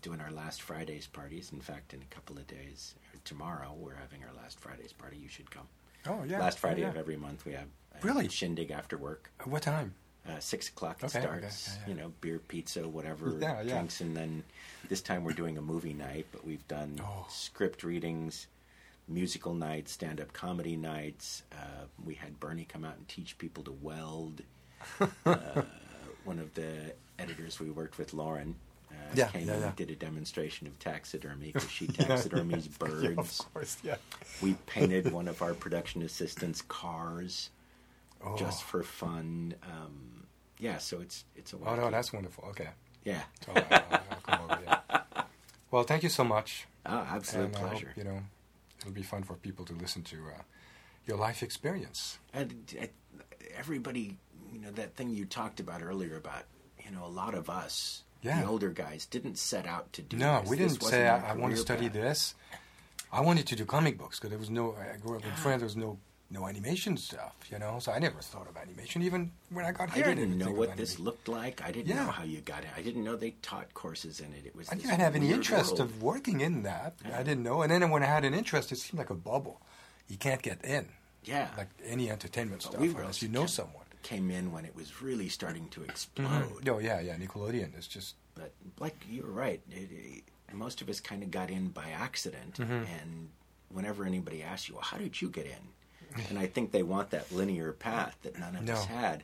doing 0.03 0.21
our 0.21 0.31
last 0.33 0.63
Fridays 0.63 1.07
parties. 1.07 1.51
In 1.53 1.61
fact, 1.61 1.95
in 1.95 2.03
a 2.03 2.15
couple 2.15 2.37
of 2.39 2.47
days, 2.47 2.95
or 3.15 3.21
tomorrow, 3.25 3.73
we're 3.79 3.95
having 3.95 4.23
our 4.25 4.35
last 4.43 4.59
Fridays 4.59 4.93
party. 4.93 5.17
You 5.19 5.29
should 5.29 5.51
come. 5.51 5.69
Oh 6.07 6.25
yeah. 6.27 6.41
last 6.41 6.59
Friday 6.59 6.85
oh, 6.85 6.89
of 6.89 6.97
every 6.97 7.17
month, 7.17 7.45
we 7.45 7.53
have 7.53 7.67
Really? 8.03 8.29
shindig 8.29 8.71
after 8.71 8.97
work. 8.97 9.31
Uh, 9.41 9.45
What 9.51 9.63
time? 9.63 9.95
Uh, 10.29 10.39
six 10.39 10.69
o'clock 10.69 11.03
it 11.03 11.07
Okay, 11.07 11.19
okay, 11.19 11.27
starts. 11.27 11.69
yeah, 11.69 11.75
yeah. 11.87 11.89
You 11.95 12.01
know, 12.01 12.13
beer, 12.21 12.39
pizza, 12.39 12.87
whatever 12.87 13.37
Yeah, 13.41 13.63
drinks, 13.63 14.01
and 14.03 14.15
then 14.17 14.45
this 14.89 15.01
time 15.01 15.25
we're 15.25 15.33
doing 15.33 15.57
a 15.57 15.63
movie 15.63 15.95
night. 15.95 16.27
But 16.31 16.45
we've 16.45 16.67
done 16.69 17.01
Oh. 17.03 17.27
script 17.31 17.83
readings, 17.83 18.47
musical 19.09 19.55
nights, 19.55 19.93
stand-up 19.93 20.33
comedy 20.35 20.77
nights. 20.77 21.43
Uh, 21.53 21.85
we 22.05 22.15
had 22.15 22.39
Bernie 22.39 22.67
come 22.67 22.85
out 22.85 22.97
and 22.99 23.09
teach 23.09 23.39
people 23.39 23.65
to 23.65 23.73
weld. 23.73 24.43
uh, 25.27 25.63
one 26.25 26.39
of 26.39 26.53
the 26.55 26.95
editors 27.19 27.59
we 27.59 27.71
worked 27.71 27.97
with, 27.99 28.13
Lauren, 28.13 28.55
uh, 28.91 28.95
Yeah, 29.15 29.29
came 29.29 29.49
yeah, 29.49 29.55
and 29.55 29.77
did 29.77 29.91
a 29.91 29.97
demonstration 29.97 30.67
of 30.67 30.79
taxidermy 30.79 31.53
because 31.53 31.71
she 31.71 31.87
taxidermies 31.89 32.69
birds. 32.79 33.41
Of 33.41 33.53
course. 33.55 33.79
Yeah. 33.83 33.97
We 34.43 34.55
painted 34.67 35.13
one 35.13 35.29
of 35.29 35.41
our 35.43 35.55
production 35.55 36.03
assistants' 36.03 36.63
cars 36.63 37.51
Oh. 38.25 38.37
just 38.37 38.63
for 38.65 38.83
fun. 38.83 39.55
Um, 39.63 40.27
yeah, 40.59 40.79
so 40.79 41.01
it's 41.01 41.25
it's 41.37 41.53
a 41.53 41.57
Oh 41.65 41.75
no, 41.75 41.91
that's 41.91 42.13
wonderful. 42.13 42.45
Okay. 42.51 42.69
yeah, 43.05 43.23
So, 43.47 43.53
I'll 43.57 44.21
come 44.27 44.51
over, 44.51 44.59
yeah. 44.65 45.01
Well, 45.71 45.85
thank 45.85 46.03
you 46.03 46.09
so 46.09 46.25
much. 46.25 46.67
oh, 46.85 47.07
absolute 47.11 47.45
and 47.47 47.57
I 47.57 47.59
hope, 47.61 47.71
pleasure. 47.71 47.93
you 47.97 48.05
know, 48.05 48.21
it'll 48.81 48.93
be 48.93 49.03
fun 49.03 49.23
for 49.23 49.35
people 49.35 49.65
to 49.67 49.73
listen 49.73 50.03
to 50.05 50.17
uh, 50.17 50.43
your 51.07 51.17
life 51.17 51.43
experience. 51.43 52.19
And 52.35 52.77
uh, 52.81 52.87
everybody, 53.57 54.19
you 54.53 54.61
know, 54.61 54.71
that 54.73 54.97
thing 54.97 55.11
you 55.11 55.25
talked 55.25 55.61
about 55.61 55.83
earlier 55.83 56.17
about, 56.17 56.45
you 56.85 56.91
know, 56.91 57.05
a 57.05 57.09
lot 57.09 57.35
of 57.35 57.49
us, 57.49 58.03
Yeah. 58.23 58.43
the 58.43 58.49
older 58.49 58.71
guys, 58.71 59.07
didn't 59.07 59.39
set 59.39 59.67
out 59.67 59.93
to 59.95 60.03
do. 60.03 60.17
No, 60.17 60.41
this. 60.41 60.51
we 60.51 60.57
didn't 60.57 60.83
say 60.83 61.09
I, 61.09 61.31
I 61.31 61.35
want 61.37 61.55
to 61.55 61.61
study 61.61 61.85
path. 61.89 61.93
this. 61.95 62.35
I 63.13 63.21
wanted 63.23 63.47
to 63.49 63.57
do 63.57 63.65
comic 63.65 63.97
books 63.99 64.19
because 64.19 64.31
there 64.31 64.39
was 64.39 64.51
no. 64.51 64.75
I 64.77 64.97
grew 64.99 65.17
up 65.17 65.25
in 65.25 65.33
France. 65.37 65.61
There 65.61 65.67
was 65.67 65.77
no 65.77 65.99
no 66.31 66.47
animation 66.47 66.97
stuff, 66.97 67.35
you 67.51 67.59
know. 67.59 67.79
So 67.81 67.91
I 67.93 67.99
never 67.99 68.21
thought 68.21 68.49
of 68.49 68.57
animation. 68.57 69.03
Even 69.03 69.33
when 69.51 69.65
I 69.65 69.73
got 69.73 69.91
here. 69.91 70.05
I 70.05 70.07
here, 70.09 70.15
didn't 70.17 70.39
know 70.39 70.53
what 70.53 70.77
this 70.77 70.99
looked 70.99 71.29
like. 71.29 71.61
I 71.63 71.73
didn't 71.73 71.89
Yeah. 71.89 72.05
know 72.05 72.11
how 72.11 72.23
you 72.25 72.41
got 72.41 72.63
it. 72.63 72.71
I 72.77 72.83
didn't 72.83 73.03
know 73.05 73.17
they 73.17 73.33
taught 73.43 73.73
courses 73.75 74.21
in 74.21 74.33
it. 74.35 74.47
It 74.47 74.55
was. 74.55 74.69
I 74.71 74.75
didn't 74.77 75.01
have 75.01 75.17
any 75.17 75.31
interest 75.33 75.79
world. 75.79 75.81
of 75.81 76.03
working 76.03 76.41
in 76.41 76.63
that. 76.63 76.95
Yeah. 77.05 77.19
I 77.19 77.23
didn't 77.23 77.43
know. 77.43 77.63
And 77.63 77.71
then 77.73 77.91
when 77.91 78.03
I 78.03 78.07
had 78.07 78.25
an 78.25 78.35
interest, 78.35 78.71
it 78.73 78.77
seemed 78.79 78.99
like 78.99 79.11
a 79.11 79.15
bubble. 79.15 79.61
You 80.09 80.17
can't 80.17 80.43
get 80.43 80.65
in, 80.65 80.89
Yeah, 81.25 81.49
like 81.57 81.69
any 81.85 82.11
entertainment 82.11 82.63
But 82.63 82.73
stuff, 82.73 82.83
unless 82.97 83.23
you 83.23 83.29
know 83.29 83.47
someone. 83.47 83.85
came 84.03 84.31
in 84.31 84.51
when 84.51 84.65
it 84.65 84.75
was 84.75 85.03
really 85.03 85.29
starting 85.29 85.69
to 85.71 85.83
explode. 85.85 86.69
Oh 86.69 86.79
yeah, 86.79 87.01
yeah. 87.01 87.17
Nickelodeon 87.17 87.79
is 87.79 87.87
just 87.87 88.15
but 88.35 88.53
like 88.79 88.97
you 89.11 89.23
were 89.25 89.31
right 89.33 89.61
it, 89.71 89.89
it, 89.93 90.55
most 90.55 90.81
of 90.81 90.89
us 90.89 90.99
kind 91.01 91.23
of 91.23 91.31
got 91.31 91.51
in 91.51 91.69
by 91.69 91.91
accident 91.91 92.55
Mm-hmm. 92.55 92.73
and 92.99 93.29
whenever 93.69 94.05
anybody 94.07 94.43
asks 94.43 94.69
you 94.69 94.75
well 94.77 94.85
how 94.85 94.97
did 94.97 95.21
you 95.21 95.29
get 95.29 95.45
in 95.47 95.63
and 96.29 96.39
i 96.39 96.47
think 96.47 96.73
they 96.73 96.83
want 96.83 97.11
that 97.11 97.31
linear 97.33 97.73
path 97.73 98.17
that 98.23 98.39
none 98.39 98.57
of 98.57 98.69
us 98.69 98.85
had 98.87 99.23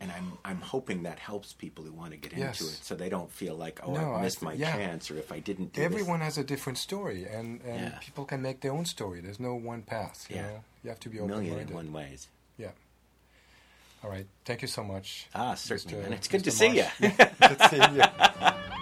and 0.00 0.10
i'm 0.12 0.32
i'm 0.44 0.60
hoping 0.60 1.02
that 1.04 1.18
helps 1.18 1.52
people 1.52 1.82
who 1.84 1.92
want 1.92 2.10
to 2.12 2.16
get 2.16 2.32
Yes. 2.36 2.60
into 2.60 2.72
it 2.72 2.78
so 2.82 2.94
they 2.94 3.08
don't 3.08 3.30
feel 3.30 3.54
like 3.56 3.80
oh 3.82 3.92
No, 3.94 4.12
i 4.12 4.18
I 4.18 4.22
missed 4.22 4.40
th- 4.40 4.44
my 4.50 4.52
yeah. 4.54 4.72
chance 4.72 5.10
or 5.10 5.16
if 5.18 5.32
i 5.32 5.38
didn't 5.38 5.72
do 5.72 5.82
everyone 5.82 6.20
has 6.20 6.36
a 6.38 6.44
different 6.44 6.78
story, 6.78 7.24
and, 7.24 7.60
and 7.62 7.80
Yeah. 7.92 7.98
people 8.00 8.24
can 8.24 8.42
make 8.42 8.60
their 8.60 8.72
own 8.72 8.84
story. 8.84 9.20
There's 9.20 9.40
no 9.40 9.54
one 9.54 9.82
path. 9.82 10.26
You 10.28 10.36
Yeah. 10.36 10.42
know, 10.42 10.64
you 10.84 10.90
have 10.90 11.00
to 11.00 11.08
be 11.08 11.18
open 11.18 11.30
million 11.30 11.58
and 11.58 11.70
minded. 11.70 11.74
one 11.74 11.92
ways 11.92 12.28
Yeah. 12.58 12.70
All 14.04 14.10
right. 14.10 14.26
Thank 14.44 14.60
you 14.62 14.68
so 14.68 14.84
much. 14.84 15.28
ah 15.34 15.54
certainly 15.54 15.96
Mr. 15.98 16.02
man 16.02 16.12
it's 16.12 16.28
good 16.28 16.44
to 16.44 16.50
Mr. 16.50 16.60
see 16.60 16.76
you 16.78 16.86
Good 17.00 17.58
to 17.58 17.68
see 17.70 17.76
you. 17.96 18.72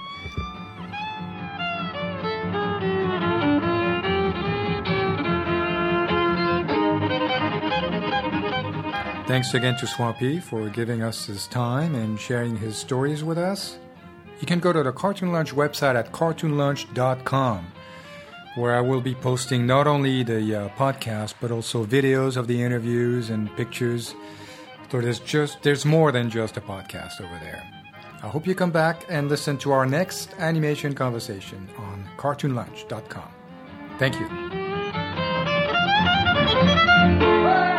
Thanks 9.35 9.53
again 9.53 9.75
to 9.79 9.87
Swampy 9.89 10.39
for 10.39 10.69
giving 10.69 11.03
us 11.03 11.27
his 11.27 11.49
time 11.49 11.97
and 11.97 12.21
sharing 12.21 12.57
his 12.57 12.77
stories 12.77 13.25
with 13.25 13.37
us. 13.37 13.81
You 14.39 14.47
can 14.47 14.61
go 14.61 14.73
to 14.73 14.85
the 14.85 14.93
Cartoon 14.93 15.33
Lunch 15.33 15.53
website 15.53 15.97
at 15.97 16.13
cartoonlunch.com, 16.13 17.67
where 18.55 18.77
I 18.77 18.81
will 18.81 19.01
be 19.01 19.17
posting 19.17 19.67
not 19.67 19.89
only 19.89 20.23
the 20.23 20.55
uh, 20.55 20.69
podcast 20.79 21.35
but 21.41 21.51
also 21.51 21.85
videos 21.85 22.37
of 22.37 22.47
the 22.47 22.63
interviews 22.63 23.31
and 23.31 23.53
pictures. 23.57 24.15
So 24.93 25.01
there's 25.01 25.19
just 25.19 25.65
there's 25.65 25.85
more 25.85 26.13
than 26.13 26.31
just 26.31 26.57
a 26.57 26.61
podcast 26.61 27.21
over 27.21 27.37
there. 27.41 27.69
I 28.23 28.29
hope 28.29 28.47
you 28.47 28.55
come 28.55 28.71
back 28.71 29.05
and 29.09 29.29
listen 29.29 29.59
to 29.59 29.73
our 29.73 29.85
next 29.85 30.33
animation 30.39 30.95
conversation 30.95 31.69
on 31.77 32.09
cartoonlunch.com. 32.19 33.31
Thank 33.99 34.15
you. 34.15 34.29
Thank 36.55 37.23
you. 37.23 37.74